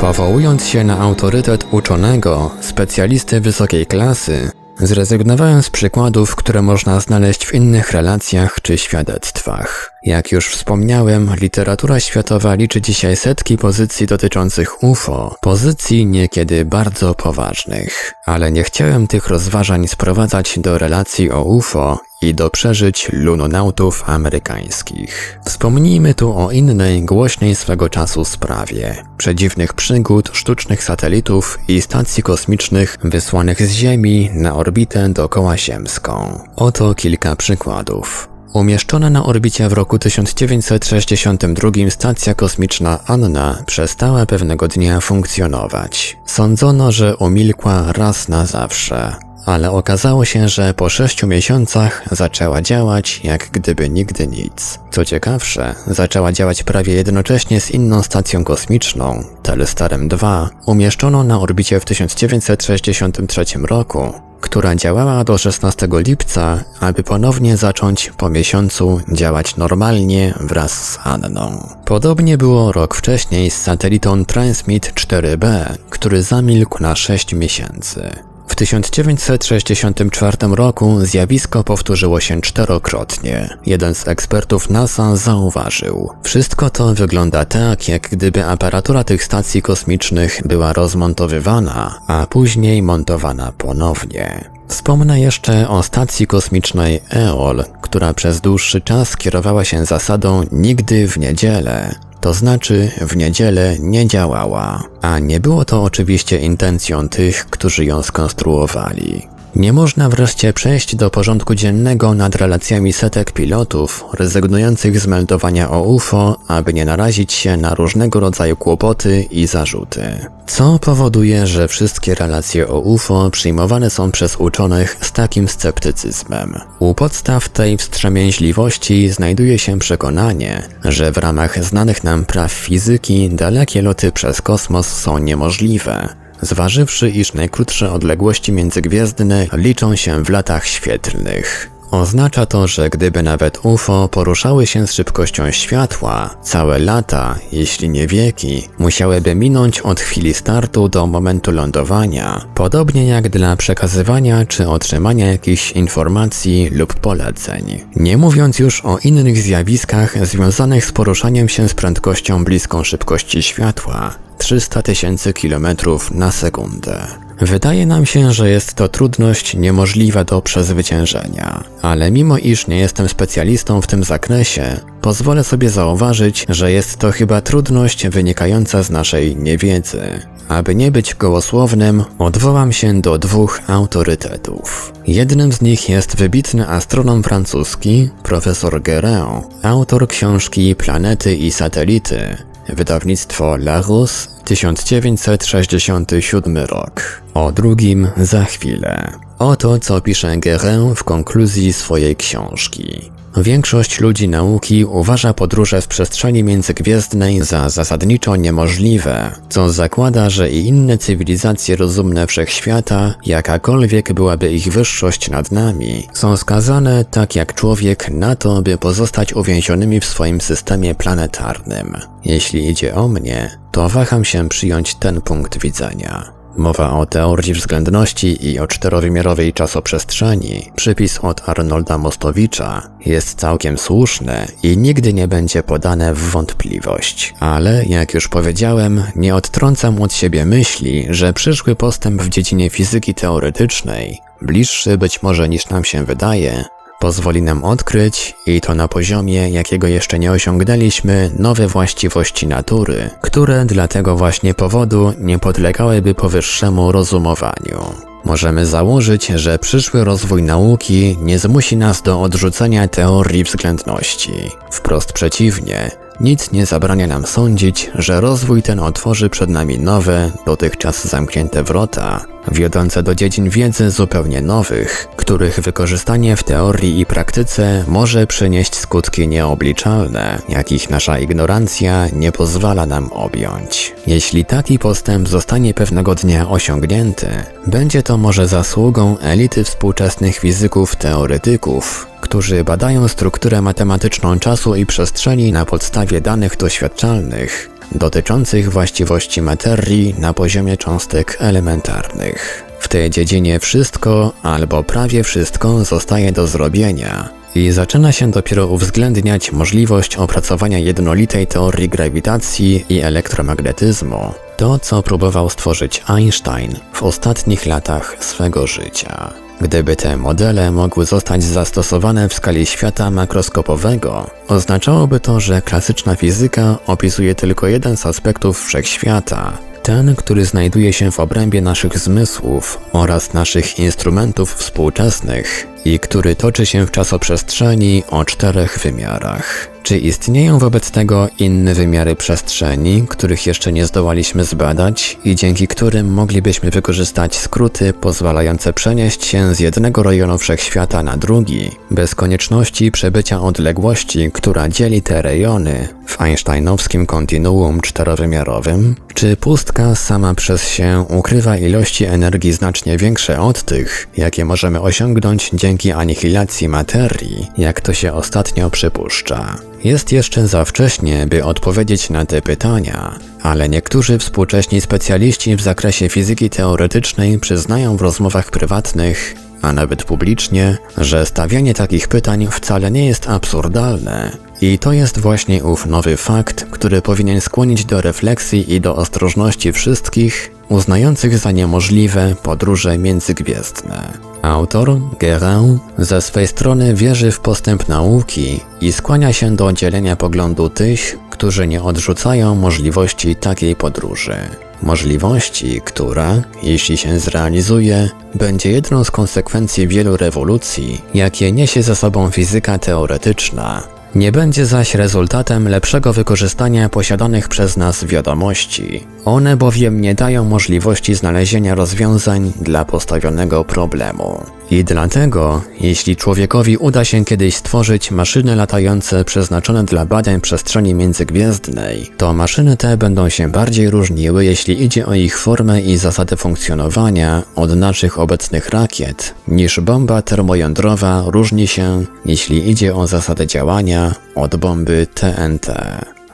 Powołując 0.00 0.66
się 0.66 0.84
na 0.84 0.98
autorytet 0.98 1.66
uczonego, 1.70 2.50
specjalisty 2.60 3.40
wysokiej 3.40 3.86
klasy, 3.86 4.50
zrezygnowałem 4.78 5.62
z 5.62 5.70
przykładów, 5.70 6.36
które 6.36 6.62
można 6.62 7.00
znaleźć 7.00 7.46
w 7.46 7.54
innych 7.54 7.90
relacjach 7.90 8.56
czy 8.62 8.78
świadectwach. 8.78 9.92
Jak 10.02 10.32
już 10.32 10.48
wspomniałem, 10.48 11.30
literatura 11.40 12.00
światowa 12.00 12.54
liczy 12.54 12.80
dzisiaj 12.80 13.16
setki 13.16 13.56
pozycji 13.56 14.06
dotyczących 14.06 14.82
UFO, 14.82 15.36
pozycji 15.40 16.06
niekiedy 16.06 16.64
bardzo 16.64 17.14
poważnych. 17.14 18.14
Ale 18.26 18.52
nie 18.52 18.62
chciałem 18.62 19.06
tych 19.06 19.28
rozważań 19.28 19.88
sprowadzać 19.88 20.58
do 20.58 20.78
relacji 20.78 21.30
o 21.30 21.44
UFO 21.44 22.00
i 22.20 22.34
do 22.34 22.50
przeżyć 22.50 23.08
lunonautów 23.12 24.04
amerykańskich. 24.06 25.40
Wspomnijmy 25.44 26.14
tu 26.14 26.38
o 26.38 26.50
innej, 26.50 27.02
głośnej 27.02 27.54
swego 27.54 27.88
czasu 27.88 28.24
sprawie. 28.24 29.04
Przedziwnych 29.16 29.74
przygód 29.74 30.30
sztucznych 30.32 30.84
satelitów 30.84 31.58
i 31.68 31.80
stacji 31.80 32.22
kosmicznych 32.22 32.98
wysłanych 33.04 33.62
z 33.62 33.70
Ziemi 33.70 34.30
na 34.32 34.56
orbitę 34.56 35.08
dookoła 35.08 35.56
ziemską. 35.56 36.40
Oto 36.56 36.94
kilka 36.94 37.36
przykładów. 37.36 38.28
Umieszczona 38.52 39.10
na 39.10 39.26
orbicie 39.26 39.68
w 39.68 39.72
roku 39.72 39.98
1962 39.98 41.70
stacja 41.90 42.34
kosmiczna 42.34 42.98
Anna 43.06 43.62
przestała 43.66 44.26
pewnego 44.26 44.68
dnia 44.68 45.00
funkcjonować. 45.00 46.16
Sądzono, 46.26 46.92
że 46.92 47.16
umilkła 47.16 47.92
raz 47.92 48.28
na 48.28 48.46
zawsze 48.46 49.25
ale 49.46 49.70
okazało 49.70 50.24
się, 50.24 50.48
że 50.48 50.74
po 50.74 50.88
sześciu 50.88 51.26
miesiącach 51.26 52.02
zaczęła 52.10 52.62
działać 52.62 53.20
jak 53.24 53.50
gdyby 53.50 53.90
nigdy 53.90 54.26
nic. 54.26 54.78
Co 54.90 55.04
ciekawsze, 55.04 55.74
zaczęła 55.86 56.32
działać 56.32 56.62
prawie 56.62 56.94
jednocześnie 56.94 57.60
z 57.60 57.70
inną 57.70 58.02
stacją 58.02 58.44
kosmiczną, 58.44 59.24
Telestarem 59.42 60.08
2, 60.08 60.50
umieszczoną 60.66 61.24
na 61.24 61.40
orbicie 61.40 61.80
w 61.80 61.84
1963 61.84 63.44
roku, 63.62 64.12
która 64.40 64.76
działała 64.76 65.24
do 65.24 65.38
16 65.38 65.88
lipca, 65.92 66.64
aby 66.80 67.02
ponownie 67.02 67.56
zacząć 67.56 68.12
po 68.16 68.30
miesiącu 68.30 69.00
działać 69.12 69.56
normalnie 69.56 70.34
wraz 70.40 70.72
z 70.72 70.98
Anną. 71.04 71.68
Podobnie 71.84 72.38
było 72.38 72.72
rok 72.72 72.94
wcześniej 72.94 73.50
z 73.50 73.62
satelitą 73.62 74.24
Transmit 74.24 74.92
4B, 74.94 75.64
który 75.90 76.22
zamilkł 76.22 76.82
na 76.82 76.96
6 76.96 77.34
miesięcy. 77.34 78.25
W 78.56 78.58
1964 78.58 80.36
roku 80.50 81.00
zjawisko 81.00 81.64
powtórzyło 81.64 82.20
się 82.20 82.40
czterokrotnie. 82.40 83.56
Jeden 83.66 83.94
z 83.94 84.08
ekspertów 84.08 84.70
NASA 84.70 85.16
zauważył. 85.16 86.10
Wszystko 86.22 86.70
to 86.70 86.94
wygląda 86.94 87.44
tak, 87.44 87.88
jak 87.88 88.08
gdyby 88.08 88.44
aparatura 88.44 89.04
tych 89.04 89.24
stacji 89.24 89.62
kosmicznych 89.62 90.40
była 90.44 90.72
rozmontowywana, 90.72 92.00
a 92.06 92.26
później 92.26 92.82
montowana 92.82 93.52
ponownie. 93.58 94.50
Wspomnę 94.68 95.20
jeszcze 95.20 95.68
o 95.68 95.82
stacji 95.82 96.26
kosmicznej 96.26 97.00
EOL, 97.16 97.64
która 97.82 98.14
przez 98.14 98.40
dłuższy 98.40 98.80
czas 98.80 99.16
kierowała 99.16 99.64
się 99.64 99.84
zasadą 99.84 100.42
nigdy 100.52 101.08
w 101.08 101.18
niedzielę, 101.18 101.94
to 102.20 102.34
znaczy 102.34 102.90
w 103.00 103.16
niedzielę 103.16 103.76
nie 103.80 104.06
działała, 104.06 104.82
a 105.02 105.18
nie 105.18 105.40
było 105.40 105.64
to 105.64 105.82
oczywiście 105.82 106.38
intencją 106.38 107.08
tych, 107.08 107.46
którzy 107.46 107.84
ją 107.84 108.02
skonstruowali. 108.02 109.35
Nie 109.56 109.72
można 109.72 110.08
wreszcie 110.08 110.52
przejść 110.52 110.96
do 110.96 111.10
porządku 111.10 111.54
dziennego 111.54 112.14
nad 112.14 112.36
relacjami 112.36 112.92
setek 112.92 113.32
pilotów 113.32 114.04
rezygnujących 114.12 115.00
z 115.00 115.06
meldowania 115.06 115.70
o 115.70 115.82
UFO, 115.82 116.36
aby 116.48 116.74
nie 116.74 116.84
narazić 116.84 117.32
się 117.32 117.56
na 117.56 117.74
różnego 117.74 118.20
rodzaju 118.20 118.56
kłopoty 118.56 119.26
i 119.30 119.46
zarzuty. 119.46 120.02
Co 120.46 120.78
powoduje, 120.78 121.46
że 121.46 121.68
wszystkie 121.68 122.14
relacje 122.14 122.68
o 122.68 122.80
UFO 122.80 123.30
przyjmowane 123.30 123.90
są 123.90 124.10
przez 124.10 124.36
uczonych 124.36 124.96
z 125.00 125.12
takim 125.12 125.48
sceptycyzmem. 125.48 126.60
U 126.78 126.94
podstaw 126.94 127.48
tej 127.48 127.76
wstrzemięźliwości 127.76 129.08
znajduje 129.08 129.58
się 129.58 129.78
przekonanie, 129.78 130.62
że 130.84 131.12
w 131.12 131.18
ramach 131.18 131.64
znanych 131.64 132.04
nam 132.04 132.24
praw 132.24 132.52
fizyki 132.52 133.30
dalekie 133.30 133.82
loty 133.82 134.12
przez 134.12 134.42
kosmos 134.42 134.86
są 134.86 135.18
niemożliwe, 135.18 136.25
zważywszy 136.42 137.10
iż 137.10 137.34
najkrótsze 137.34 137.92
odległości 137.92 138.52
międzygwiezdne 138.52 139.46
liczą 139.52 139.96
się 139.96 140.24
w 140.24 140.30
latach 140.30 140.66
świetlnych. 140.66 141.76
Oznacza 141.90 142.46
to, 142.46 142.66
że 142.66 142.90
gdyby 142.90 143.22
nawet 143.22 143.58
UFO 143.62 144.08
poruszały 144.08 144.66
się 144.66 144.86
z 144.86 144.92
szybkością 144.92 145.50
światła, 145.50 146.34
całe 146.42 146.78
lata, 146.78 147.38
jeśli 147.52 147.88
nie 147.88 148.06
wieki, 148.06 148.68
musiałyby 148.78 149.34
minąć 149.34 149.80
od 149.80 150.00
chwili 150.00 150.34
startu 150.34 150.88
do 150.88 151.06
momentu 151.06 151.50
lądowania, 151.52 152.44
podobnie 152.54 153.06
jak 153.06 153.28
dla 153.28 153.56
przekazywania 153.56 154.46
czy 154.46 154.68
otrzymania 154.68 155.26
jakichś 155.26 155.72
informacji 155.72 156.68
lub 156.72 156.94
poleceń. 156.94 157.80
Nie 157.96 158.16
mówiąc 158.16 158.58
już 158.58 158.84
o 158.84 158.98
innych 158.98 159.38
zjawiskach 159.38 160.26
związanych 160.26 160.84
z 160.84 160.92
poruszaniem 160.92 161.48
się 161.48 161.68
z 161.68 161.74
prędkością 161.74 162.44
bliską 162.44 162.84
szybkości 162.84 163.42
światła, 163.42 164.25
300 164.38 164.82
tysięcy 164.82 165.32
kilometrów 165.32 166.10
na 166.10 166.32
sekundę. 166.32 167.06
Wydaje 167.40 167.86
nam 167.86 168.06
się, 168.06 168.32
że 168.32 168.50
jest 168.50 168.74
to 168.74 168.88
trudność 168.88 169.56
niemożliwa 169.56 170.24
do 170.24 170.42
przezwyciężenia, 170.42 171.64
ale 171.82 172.10
mimo 172.10 172.38
iż 172.38 172.66
nie 172.66 172.78
jestem 172.78 173.08
specjalistą 173.08 173.80
w 173.80 173.86
tym 173.86 174.04
zakresie, 174.04 174.80
pozwolę 175.00 175.44
sobie 175.44 175.70
zauważyć, 175.70 176.46
że 176.48 176.72
jest 176.72 176.96
to 176.96 177.12
chyba 177.12 177.40
trudność 177.40 178.08
wynikająca 178.08 178.82
z 178.82 178.90
naszej 178.90 179.36
niewiedzy. 179.36 180.20
Aby 180.48 180.74
nie 180.74 180.90
być 180.90 181.14
gołosłownym, 181.14 182.04
odwołam 182.18 182.72
się 182.72 183.00
do 183.00 183.18
dwóch 183.18 183.60
autorytetów. 183.68 184.92
Jednym 185.06 185.52
z 185.52 185.60
nich 185.60 185.88
jest 185.88 186.16
wybitny 186.16 186.68
astronom 186.68 187.22
francuski, 187.22 188.10
profesor 188.22 188.82
Guérin, 188.82 189.42
autor 189.62 190.08
książki 190.08 190.74
Planety 190.74 191.36
i 191.36 191.50
Satelity, 191.50 192.36
Wydawnictwo 192.68 193.56
Larus 193.56 194.28
1967 194.44 196.56
rok. 196.56 197.22
O 197.34 197.52
drugim 197.52 198.08
za 198.16 198.44
chwilę. 198.44 199.12
Oto 199.38 199.78
co 199.78 200.00
pisze 200.00 200.38
Guérin 200.38 200.94
w 200.94 201.04
konkluzji 201.04 201.72
swojej 201.72 202.16
książki. 202.16 203.15
Większość 203.36 204.00
ludzi 204.00 204.28
nauki 204.28 204.84
uważa 204.84 205.34
podróże 205.34 205.80
w 205.80 205.88
przestrzeni 205.88 206.44
międzygwiezdnej 206.44 207.42
za 207.42 207.68
zasadniczo 207.68 208.36
niemożliwe, 208.36 209.32
co 209.48 209.70
zakłada, 209.70 210.30
że 210.30 210.50
i 210.50 210.66
inne 210.66 210.98
cywilizacje 210.98 211.76
rozumne 211.76 212.26
wszechświata, 212.26 213.14
jakakolwiek 213.26 214.12
byłaby 214.12 214.52
ich 214.52 214.72
wyższość 214.72 215.30
nad 215.30 215.52
nami, 215.52 216.08
są 216.12 216.36
skazane, 216.36 217.04
tak 217.04 217.36
jak 217.36 217.54
człowiek, 217.54 218.10
na 218.10 218.36
to, 218.36 218.62
by 218.62 218.78
pozostać 218.78 219.32
uwięzionymi 219.32 220.00
w 220.00 220.04
swoim 220.04 220.40
systemie 220.40 220.94
planetarnym. 220.94 221.96
Jeśli 222.24 222.68
idzie 222.70 222.94
o 222.94 223.08
mnie, 223.08 223.58
to 223.72 223.88
waham 223.88 224.24
się 224.24 224.48
przyjąć 224.48 224.94
ten 224.94 225.20
punkt 225.20 225.58
widzenia. 225.58 226.35
Mowa 226.56 226.98
o 226.98 227.06
teorii 227.06 227.54
względności 227.54 228.48
i 228.50 228.58
o 228.58 228.66
czterowymiarowej 228.66 229.52
czasoprzestrzeni, 229.52 230.70
przypis 230.76 231.18
od 231.22 231.48
Arnolda 231.48 231.98
Mostowicza, 231.98 232.82
jest 233.06 233.38
całkiem 233.38 233.78
słuszny 233.78 234.46
i 234.62 234.78
nigdy 234.78 235.12
nie 235.12 235.28
będzie 235.28 235.62
podane 235.62 236.14
w 236.14 236.18
wątpliwość. 236.18 237.34
Ale, 237.40 237.84
jak 237.84 238.14
już 238.14 238.28
powiedziałem, 238.28 239.02
nie 239.16 239.34
odtrącam 239.34 240.02
od 240.02 240.12
siebie 240.12 240.46
myśli, 240.46 241.06
że 241.10 241.32
przyszły 241.32 241.76
postęp 241.76 242.22
w 242.22 242.28
dziedzinie 242.28 242.70
fizyki 242.70 243.14
teoretycznej, 243.14 244.20
bliższy 244.42 244.98
być 244.98 245.22
może 245.22 245.48
niż 245.48 245.68
nam 245.68 245.84
się 245.84 246.04
wydaje, 246.04 246.64
pozwoli 246.98 247.42
nam 247.42 247.64
odkryć, 247.64 248.36
i 248.46 248.60
to 248.60 248.74
na 248.74 248.88
poziomie, 248.88 249.50
jakiego 249.50 249.86
jeszcze 249.86 250.18
nie 250.18 250.32
osiągnęliśmy, 250.32 251.30
nowe 251.38 251.66
właściwości 251.66 252.46
natury, 252.46 253.10
które 253.20 253.64
dla 253.64 253.88
tego 253.88 254.16
właśnie 254.16 254.54
powodu 254.54 255.12
nie 255.18 255.38
podlegałyby 255.38 256.14
powyższemu 256.14 256.92
rozumowaniu. 256.92 257.80
możemy 258.24 258.66
założyć, 258.66 259.26
że 259.26 259.58
przyszły 259.58 260.04
rozwój 260.04 260.42
nauki 260.42 261.16
nie 261.22 261.38
zmusi 261.38 261.76
nas 261.76 262.02
do 262.02 262.22
odrzucenia 262.22 262.88
teorii 262.88 263.44
względności. 263.44 264.32
Wprost 264.70 265.12
przeciwnie, 265.12 265.90
nic 266.20 266.52
nie 266.52 266.66
zabrania 266.66 267.06
nam 267.06 267.26
sądzić, 267.26 267.90
że 267.94 268.20
rozwój 268.20 268.62
ten 268.62 268.80
otworzy 268.80 269.30
przed 269.30 269.50
nami 269.50 269.78
nowe, 269.78 270.30
dotychczas 270.46 271.04
zamknięte 271.04 271.62
wrota, 271.62 272.24
wiodące 272.52 273.02
do 273.02 273.14
dziedzin 273.14 273.50
wiedzy 273.50 273.90
zupełnie 273.90 274.42
nowych, 274.42 275.08
których 275.16 275.60
wykorzystanie 275.60 276.36
w 276.36 276.42
teorii 276.42 277.00
i 277.00 277.06
praktyce 277.06 277.84
może 277.88 278.26
przynieść 278.26 278.76
skutki 278.76 279.28
nieobliczalne, 279.28 280.38
jakich 280.48 280.90
nasza 280.90 281.18
ignorancja 281.18 282.06
nie 282.12 282.32
pozwala 282.32 282.86
nam 282.86 283.12
objąć. 283.12 283.94
Jeśli 284.06 284.44
taki 284.44 284.78
postęp 284.78 285.28
zostanie 285.28 285.74
pewnego 285.74 286.14
dnia 286.14 286.48
osiągnięty, 286.48 287.28
będzie 287.66 288.02
to 288.02 288.16
może 288.16 288.48
zasługą 288.48 289.18
elity 289.18 289.64
współczesnych 289.64 290.38
fizyków 290.38 290.96
teoretyków, 290.96 292.06
którzy 292.26 292.64
badają 292.64 293.08
strukturę 293.08 293.62
matematyczną 293.62 294.38
czasu 294.38 294.74
i 294.74 294.86
przestrzeni 294.86 295.52
na 295.52 295.64
podstawie 295.64 296.20
danych 296.20 296.56
doświadczalnych 296.56 297.70
dotyczących 297.92 298.72
właściwości 298.72 299.42
materii 299.42 300.14
na 300.18 300.32
poziomie 300.32 300.76
cząstek 300.76 301.36
elementarnych. 301.40 302.64
W 302.80 302.88
tej 302.88 303.10
dziedzinie 303.10 303.60
wszystko 303.60 304.32
albo 304.42 304.82
prawie 304.82 305.22
wszystko 305.22 305.84
zostaje 305.84 306.32
do 306.32 306.46
zrobienia 306.46 307.28
i 307.54 307.70
zaczyna 307.70 308.12
się 308.12 308.30
dopiero 308.30 308.66
uwzględniać 308.66 309.52
możliwość 309.52 310.16
opracowania 310.16 310.78
jednolitej 310.78 311.46
teorii 311.46 311.88
grawitacji 311.88 312.84
i 312.88 313.00
elektromagnetyzmu, 313.00 314.34
to 314.56 314.78
co 314.78 315.02
próbował 315.02 315.50
stworzyć 315.50 316.02
Einstein 316.06 316.74
w 316.92 317.02
ostatnich 317.02 317.66
latach 317.66 318.16
swego 318.20 318.66
życia. 318.66 319.32
Gdyby 319.60 319.96
te 319.96 320.16
modele 320.16 320.72
mogły 320.72 321.06
zostać 321.06 321.44
zastosowane 321.44 322.28
w 322.28 322.34
skali 322.34 322.66
świata 322.66 323.10
makroskopowego, 323.10 324.30
oznaczałoby 324.48 325.20
to, 325.20 325.40
że 325.40 325.62
klasyczna 325.62 326.16
fizyka 326.16 326.78
opisuje 326.86 327.34
tylko 327.34 327.66
jeden 327.66 327.96
z 327.96 328.06
aspektów 328.06 328.64
wszechświata, 328.64 329.58
ten, 329.82 330.16
który 330.16 330.44
znajduje 330.44 330.92
się 330.92 331.10
w 331.10 331.20
obrębie 331.20 331.62
naszych 331.62 331.98
zmysłów 331.98 332.78
oraz 332.92 333.32
naszych 333.32 333.78
instrumentów 333.78 334.54
współczesnych 334.54 335.75
i 335.86 335.98
który 335.98 336.36
toczy 336.36 336.66
się 336.66 336.86
w 336.86 336.90
czasoprzestrzeni 336.90 338.02
o 338.10 338.24
czterech 338.24 338.78
wymiarach. 338.82 339.76
Czy 339.86 339.98
istnieją 339.98 340.58
wobec 340.58 340.90
tego 340.90 341.28
inne 341.38 341.74
wymiary 341.74 342.16
przestrzeni, 342.16 343.04
których 343.08 343.46
jeszcze 343.46 343.72
nie 343.72 343.86
zdołaliśmy 343.86 344.44
zbadać 344.44 345.18
i 345.24 345.34
dzięki 345.34 345.68
którym 345.68 346.12
moglibyśmy 346.12 346.70
wykorzystać 346.70 347.36
skróty 347.36 347.92
pozwalające 347.92 348.72
przenieść 348.72 349.24
się 349.24 349.54
z 349.54 349.60
jednego 349.60 350.02
rejonu 350.02 350.38
wszechświata 350.38 351.02
na 351.02 351.16
drugi, 351.16 351.70
bez 351.90 352.14
konieczności 352.14 352.92
przebycia 352.92 353.40
odległości, 353.40 354.30
która 354.32 354.68
dzieli 354.68 355.02
te 355.02 355.22
rejony 355.22 355.88
w 356.06 356.20
einsteinowskim 356.20 357.06
kontinuum 357.06 357.80
czterowymiarowym? 357.80 358.94
Czy 359.14 359.36
pustka 359.36 359.94
sama 359.94 360.34
przez 360.34 360.68
się 360.68 361.04
ukrywa 361.08 361.56
ilości 361.56 362.04
energii 362.04 362.52
znacznie 362.52 362.96
większe 362.96 363.40
od 363.40 363.62
tych, 363.62 364.08
jakie 364.16 364.44
możemy 364.44 364.80
osiągnąć 364.80 365.50
dzięki 365.54 365.75
anihilacji 365.96 366.68
materii, 366.68 367.46
jak 367.58 367.80
to 367.80 367.94
się 367.94 368.12
ostatnio 368.12 368.70
przypuszcza? 368.70 369.56
Jest 369.84 370.12
jeszcze 370.12 370.48
za 370.48 370.64
wcześnie, 370.64 371.26
by 371.26 371.44
odpowiedzieć 371.44 372.10
na 372.10 372.26
te 372.26 372.42
pytania, 372.42 373.18
ale 373.42 373.68
niektórzy 373.68 374.18
współcześni 374.18 374.80
specjaliści 374.80 375.56
w 375.56 375.60
zakresie 375.60 376.08
fizyki 376.08 376.50
teoretycznej 376.50 377.38
przyznają 377.38 377.96
w 377.96 378.00
rozmowach 378.00 378.50
prywatnych, 378.50 379.34
a 379.62 379.72
nawet 379.72 380.04
publicznie, 380.04 380.78
że 380.98 381.26
stawianie 381.26 381.74
takich 381.74 382.08
pytań 382.08 382.48
wcale 382.50 382.90
nie 382.90 383.06
jest 383.06 383.28
absurdalne. 383.28 384.36
I 384.60 384.78
to 384.78 384.92
jest 384.92 385.18
właśnie 385.18 385.64
ów 385.64 385.86
nowy 385.86 386.16
fakt, 386.16 386.66
który 386.70 387.02
powinien 387.02 387.40
skłonić 387.40 387.84
do 387.84 388.00
refleksji 388.00 388.74
i 388.74 388.80
do 388.80 388.96
ostrożności 388.96 389.72
wszystkich, 389.72 390.55
uznających 390.68 391.38
za 391.38 391.52
niemożliwe 391.52 392.34
podróże 392.42 392.98
międzygwiezdne. 392.98 394.12
Autor, 394.42 395.00
Guérin, 395.20 395.78
ze 395.98 396.22
swej 396.22 396.46
strony 396.46 396.94
wierzy 396.94 397.30
w 397.30 397.40
postęp 397.40 397.88
nauki 397.88 398.60
i 398.80 398.92
skłania 398.92 399.32
się 399.32 399.56
do 399.56 399.72
dzielenia 399.72 400.16
poglądu 400.16 400.68
tych, 400.68 401.18
którzy 401.30 401.66
nie 401.66 401.82
odrzucają 401.82 402.54
możliwości 402.54 403.36
takiej 403.36 403.76
podróży. 403.76 404.36
Możliwości, 404.82 405.80
która, 405.84 406.42
jeśli 406.62 406.96
się 406.96 407.18
zrealizuje, 407.18 408.08
będzie 408.34 408.70
jedną 408.70 409.04
z 409.04 409.10
konsekwencji 409.10 409.88
wielu 409.88 410.16
rewolucji, 410.16 411.00
jakie 411.14 411.52
niesie 411.52 411.82
za 411.82 411.94
sobą 411.94 412.30
fizyka 412.30 412.78
teoretyczna, 412.78 413.82
nie 414.14 414.32
będzie 414.32 414.66
zaś 414.66 414.94
rezultatem 414.94 415.68
lepszego 415.68 416.12
wykorzystania 416.12 416.88
posiadanych 416.88 417.48
przez 417.48 417.76
nas 417.76 418.04
wiadomości. 418.04 419.06
One 419.24 419.56
bowiem 419.56 420.00
nie 420.00 420.14
dają 420.14 420.44
możliwości 420.44 421.14
znalezienia 421.14 421.74
rozwiązań 421.74 422.52
dla 422.60 422.84
postawionego 422.84 423.64
problemu. 423.64 424.55
I 424.70 424.84
dlatego, 424.84 425.62
jeśli 425.80 426.16
człowiekowi 426.16 426.76
uda 426.76 427.04
się 427.04 427.24
kiedyś 427.24 427.56
stworzyć 427.56 428.10
maszyny 428.10 428.56
latające 428.56 429.24
przeznaczone 429.24 429.84
dla 429.84 430.06
badań 430.06 430.40
przestrzeni 430.40 430.94
międzygwiezdnej, 430.94 432.10
to 432.16 432.32
maszyny 432.32 432.76
te 432.76 432.96
będą 432.96 433.28
się 433.28 433.48
bardziej 433.48 433.90
różniły, 433.90 434.44
jeśli 434.44 434.82
idzie 434.82 435.06
o 435.06 435.14
ich 435.14 435.38
formę 435.38 435.80
i 435.80 435.96
zasady 435.96 436.36
funkcjonowania 436.36 437.42
od 437.54 437.76
naszych 437.76 438.18
obecnych 438.18 438.68
rakiet, 438.68 439.34
niż 439.48 439.80
bomba 439.80 440.22
termojądrowa 440.22 441.24
różni 441.26 441.66
się, 441.66 442.04
jeśli 442.24 442.70
idzie 442.70 442.94
o 442.94 443.06
zasady 443.06 443.46
działania 443.46 444.14
od 444.34 444.56
bomby 444.56 445.06
TNT. 445.14 445.70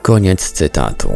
Koniec 0.03 0.53
cytatu. 0.53 1.13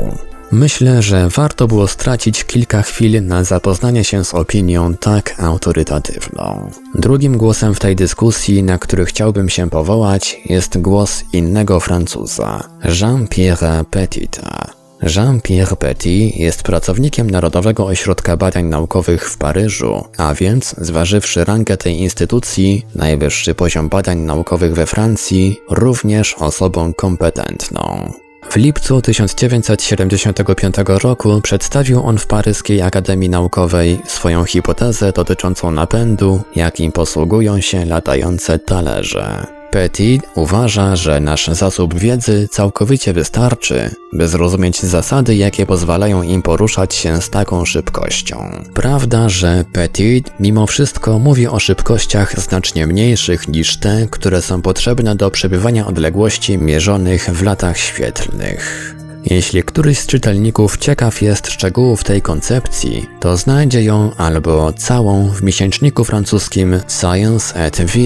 Myślę, 0.52 1.02
że 1.02 1.28
warto 1.28 1.66
było 1.66 1.88
stracić 1.88 2.44
kilka 2.44 2.82
chwil 2.82 3.26
na 3.26 3.44
zapoznanie 3.44 4.04
się 4.04 4.24
z 4.24 4.34
opinią 4.34 4.94
tak 4.94 5.40
autorytatywną. 5.40 6.70
Drugim 6.94 7.36
głosem 7.36 7.74
w 7.74 7.78
tej 7.78 7.96
dyskusji, 7.96 8.62
na 8.62 8.78
który 8.78 9.04
chciałbym 9.04 9.48
się 9.48 9.70
powołać, 9.70 10.40
jest 10.44 10.78
głos 10.78 11.24
innego 11.32 11.80
Francuza, 11.80 12.68
Jean-Pierre 13.00 13.84
Petita. 13.90 14.70
Jean-Pierre 15.02 15.76
Petit 15.76 16.36
jest 16.36 16.62
pracownikiem 16.62 17.30
Narodowego 17.30 17.86
Ośrodka 17.86 18.36
Badań 18.36 18.64
Naukowych 18.64 19.30
w 19.30 19.38
Paryżu, 19.38 20.04
a 20.16 20.34
więc, 20.34 20.74
zważywszy 20.78 21.44
rangę 21.44 21.76
tej 21.76 22.00
instytucji, 22.00 22.86
najwyższy 22.94 23.54
poziom 23.54 23.88
badań 23.88 24.18
naukowych 24.18 24.74
we 24.74 24.86
Francji, 24.86 25.56
również 25.70 26.34
osobą 26.34 26.92
kompetentną. 26.94 28.12
W 28.50 28.56
lipcu 28.56 29.02
1975 29.02 30.74
roku 30.86 31.40
przedstawił 31.40 32.02
on 32.02 32.18
w 32.18 32.26
Paryskiej 32.26 32.82
Akademii 32.82 33.28
Naukowej 33.28 33.98
swoją 34.06 34.44
hipotezę 34.44 35.12
dotyczącą 35.12 35.70
napędu, 35.70 36.42
jakim 36.54 36.92
posługują 36.92 37.60
się 37.60 37.84
latające 37.84 38.58
talerze. 38.58 39.55
Petit 39.76 40.22
uważa, 40.34 40.96
że 40.96 41.20
nasz 41.20 41.46
zasób 41.46 41.94
wiedzy 41.94 42.48
całkowicie 42.50 43.12
wystarczy, 43.12 43.90
by 44.12 44.28
zrozumieć 44.28 44.82
zasady, 44.82 45.36
jakie 45.36 45.66
pozwalają 45.66 46.22
im 46.22 46.42
poruszać 46.42 46.94
się 46.94 47.22
z 47.22 47.30
taką 47.30 47.64
szybkością. 47.64 48.50
Prawda, 48.74 49.28
że 49.28 49.64
Petit 49.72 50.30
mimo 50.40 50.66
wszystko 50.66 51.18
mówi 51.18 51.46
o 51.46 51.58
szybkościach 51.58 52.40
znacznie 52.40 52.86
mniejszych 52.86 53.48
niż 53.48 53.76
te, 53.76 54.06
które 54.10 54.42
są 54.42 54.62
potrzebne 54.62 55.16
do 55.16 55.30
przebywania 55.30 55.86
odległości 55.86 56.58
mierzonych 56.58 57.30
w 57.30 57.42
latach 57.42 57.78
świetlnych. 57.78 58.94
Jeśli 59.24 59.62
któryś 59.62 59.98
z 59.98 60.06
czytelników 60.06 60.78
ciekaw 60.78 61.22
jest 61.22 61.46
szczegółów 61.46 62.04
tej 62.04 62.22
koncepcji, 62.22 63.06
to 63.20 63.36
znajdzie 63.36 63.82
ją 63.82 64.10
albo 64.16 64.72
całą 64.72 65.30
w 65.30 65.42
miesięczniku 65.42 66.04
francuskim 66.04 66.80
Science 66.88 67.66
at 67.66 67.76
V 67.80 67.98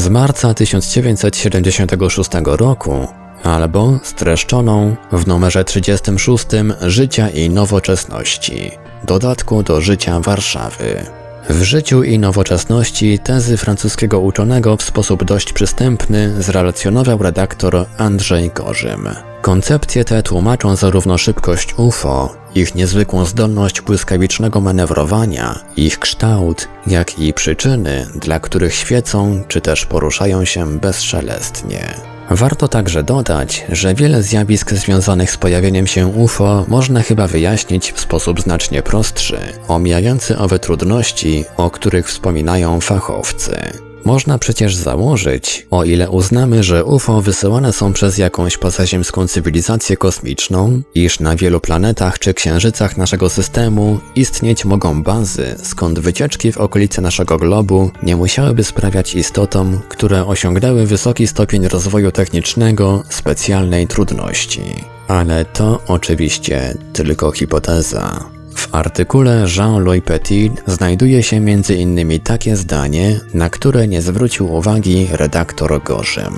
z 0.00 0.08
marca 0.08 0.54
1976 0.54 2.30
roku, 2.44 3.08
albo 3.42 3.98
streszczoną 4.02 4.96
w 5.12 5.26
numerze 5.26 5.64
36 5.64 6.46
Życia 6.80 7.30
i 7.30 7.50
Nowoczesności, 7.50 8.70
dodatku 9.04 9.62
do 9.62 9.80
Życia 9.80 10.20
Warszawy. 10.20 11.06
W 11.48 11.62
życiu 11.62 12.02
i 12.02 12.18
nowoczesności 12.18 13.18
tezy 13.18 13.56
francuskiego 13.56 14.20
uczonego 14.20 14.76
w 14.76 14.82
sposób 14.82 15.24
dość 15.24 15.52
przystępny 15.52 16.42
zrelacjonował 16.42 17.22
redaktor 17.22 17.86
Andrzej 17.98 18.50
Gorzym. 18.54 19.08
Koncepcje 19.42 20.04
te 20.04 20.22
tłumaczą 20.22 20.76
zarówno 20.76 21.18
szybkość 21.18 21.74
UFO, 21.76 22.34
ich 22.54 22.74
niezwykłą 22.74 23.24
zdolność 23.24 23.80
błyskawicznego 23.80 24.60
manewrowania, 24.60 25.58
ich 25.76 25.98
kształt, 25.98 26.68
jak 26.86 27.18
i 27.18 27.32
przyczyny, 27.32 28.06
dla 28.14 28.40
których 28.40 28.74
świecą 28.74 29.42
czy 29.48 29.60
też 29.60 29.86
poruszają 29.86 30.44
się 30.44 30.78
bezszelestnie. 30.78 31.94
Warto 32.30 32.68
także 32.68 33.02
dodać, 33.02 33.64
że 33.68 33.94
wiele 33.94 34.22
zjawisk 34.22 34.72
związanych 34.72 35.30
z 35.30 35.36
pojawieniem 35.36 35.86
się 35.86 36.06
UFO 36.06 36.64
można 36.68 37.02
chyba 37.02 37.26
wyjaśnić 37.26 37.92
w 37.92 38.00
sposób 38.00 38.40
znacznie 38.40 38.82
prostszy, 38.82 39.38
omijający 39.68 40.38
owe 40.38 40.58
trudności, 40.58 41.44
o 41.56 41.70
których 41.70 42.08
wspominają 42.08 42.80
fachowcy. 42.80 43.89
Można 44.04 44.38
przecież 44.38 44.76
założyć, 44.76 45.66
o 45.70 45.84
ile 45.84 46.10
uznamy, 46.10 46.62
że 46.62 46.84
UFO 46.84 47.20
wysyłane 47.20 47.72
są 47.72 47.92
przez 47.92 48.18
jakąś 48.18 48.56
pozaziemską 48.56 49.26
cywilizację 49.26 49.96
kosmiczną, 49.96 50.82
iż 50.94 51.20
na 51.20 51.36
wielu 51.36 51.60
planetach 51.60 52.18
czy 52.18 52.34
księżycach 52.34 52.96
naszego 52.96 53.30
systemu 53.30 53.98
istnieć 54.16 54.64
mogą 54.64 55.02
bazy, 55.02 55.56
skąd 55.62 55.98
wycieczki 55.98 56.52
w 56.52 56.58
okolice 56.58 57.02
naszego 57.02 57.38
globu 57.38 57.90
nie 58.02 58.16
musiałyby 58.16 58.64
sprawiać 58.64 59.14
istotom, 59.14 59.80
które 59.88 60.26
osiągnęły 60.26 60.86
wysoki 60.86 61.26
stopień 61.26 61.68
rozwoju 61.68 62.12
technicznego, 62.12 63.02
specjalnej 63.08 63.86
trudności. 63.86 64.62
Ale 65.08 65.44
to 65.44 65.80
oczywiście 65.86 66.74
tylko 66.92 67.32
hipoteza. 67.32 68.39
W 68.54 68.74
artykule 68.74 69.46
Jean-Louis 69.56 70.04
Petit 70.04 70.62
znajduje 70.66 71.22
się 71.22 71.36
m.in. 71.36 72.20
takie 72.20 72.56
zdanie, 72.56 73.20
na 73.34 73.50
które 73.50 73.88
nie 73.88 74.02
zwrócił 74.02 74.54
uwagi 74.54 75.08
redaktor 75.12 75.82
Gorzym. 75.82 76.34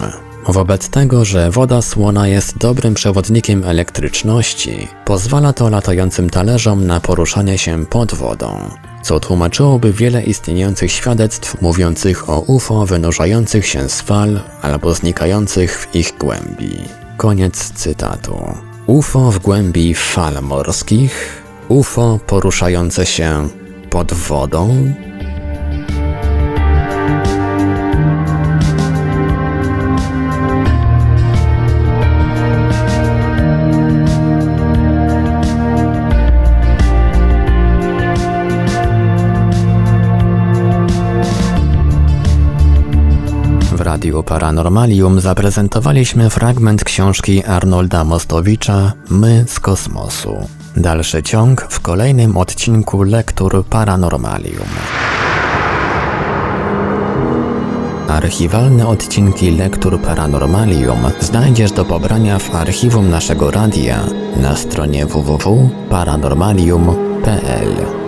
Wobec 0.49 0.89
tego, 0.89 1.25
że 1.25 1.51
woda 1.51 1.83
słona 1.83 2.29
jest 2.29 2.59
dobrym 2.59 2.95
przewodnikiem 2.95 3.65
elektryczności, 3.65 4.89
pozwala 5.05 5.53
to 5.53 5.69
latającym 5.71 6.31
talerzom 6.31 6.87
na 6.87 7.01
poruszanie 7.01 7.59
się 7.59 7.87
pod 7.87 8.15
wodą, 8.15 8.71
co 9.03 9.21
tłumaczyłoby 9.21 9.93
wiele 9.93 10.23
istniejących 10.23 10.93
świadectw 10.93 11.63
mówiących 11.63 12.31
o 12.31 12.41
UFO 12.41 12.87
wynurzających 12.87 13.67
się 13.67 13.89
z 13.89 14.01
fal 14.01 14.41
albo 14.63 14.95
znikających 14.95 15.79
w 15.79 15.95
ich 15.95 16.19
głębi. 16.19 16.79
Koniec 17.17 17.73
cytatu. 17.73 18.55
UFO 18.87 19.31
w 19.31 19.39
głębi 19.39 19.95
fal 19.95 20.43
morskich 20.43 21.42
UFO 21.69 22.19
poruszające 22.27 23.07
się 23.07 23.49
pod 23.91 24.13
wodą? 24.13 24.93
Radiu 44.03 44.23
Paranormalium 44.23 45.21
zaprezentowaliśmy 45.21 46.31
fragment 46.31 46.85
książki 46.85 47.45
Arnolda 47.45 48.05
Mostowicza 48.05 48.93
My 49.11 49.45
z 49.49 49.61
kosmosu. 49.61 50.49
Dalszy 50.77 51.23
ciąg 51.23 51.67
w 51.71 51.81
kolejnym 51.81 52.37
odcinku 52.37 53.03
Lektur 53.03 53.65
Paranormalium. 53.65 54.67
Archiwalne 58.09 58.89
odcinki 58.89 59.51
Lektur 59.51 60.01
Paranormalium 60.01 60.99
znajdziesz 61.21 61.73
do 61.73 61.85
pobrania 61.85 62.39
w 62.39 62.55
archiwum 62.55 63.11
naszego 63.11 63.51
radia 63.51 64.01
na 64.37 64.57
stronie 64.57 65.07
www.paranormalium.pl. 65.07 68.02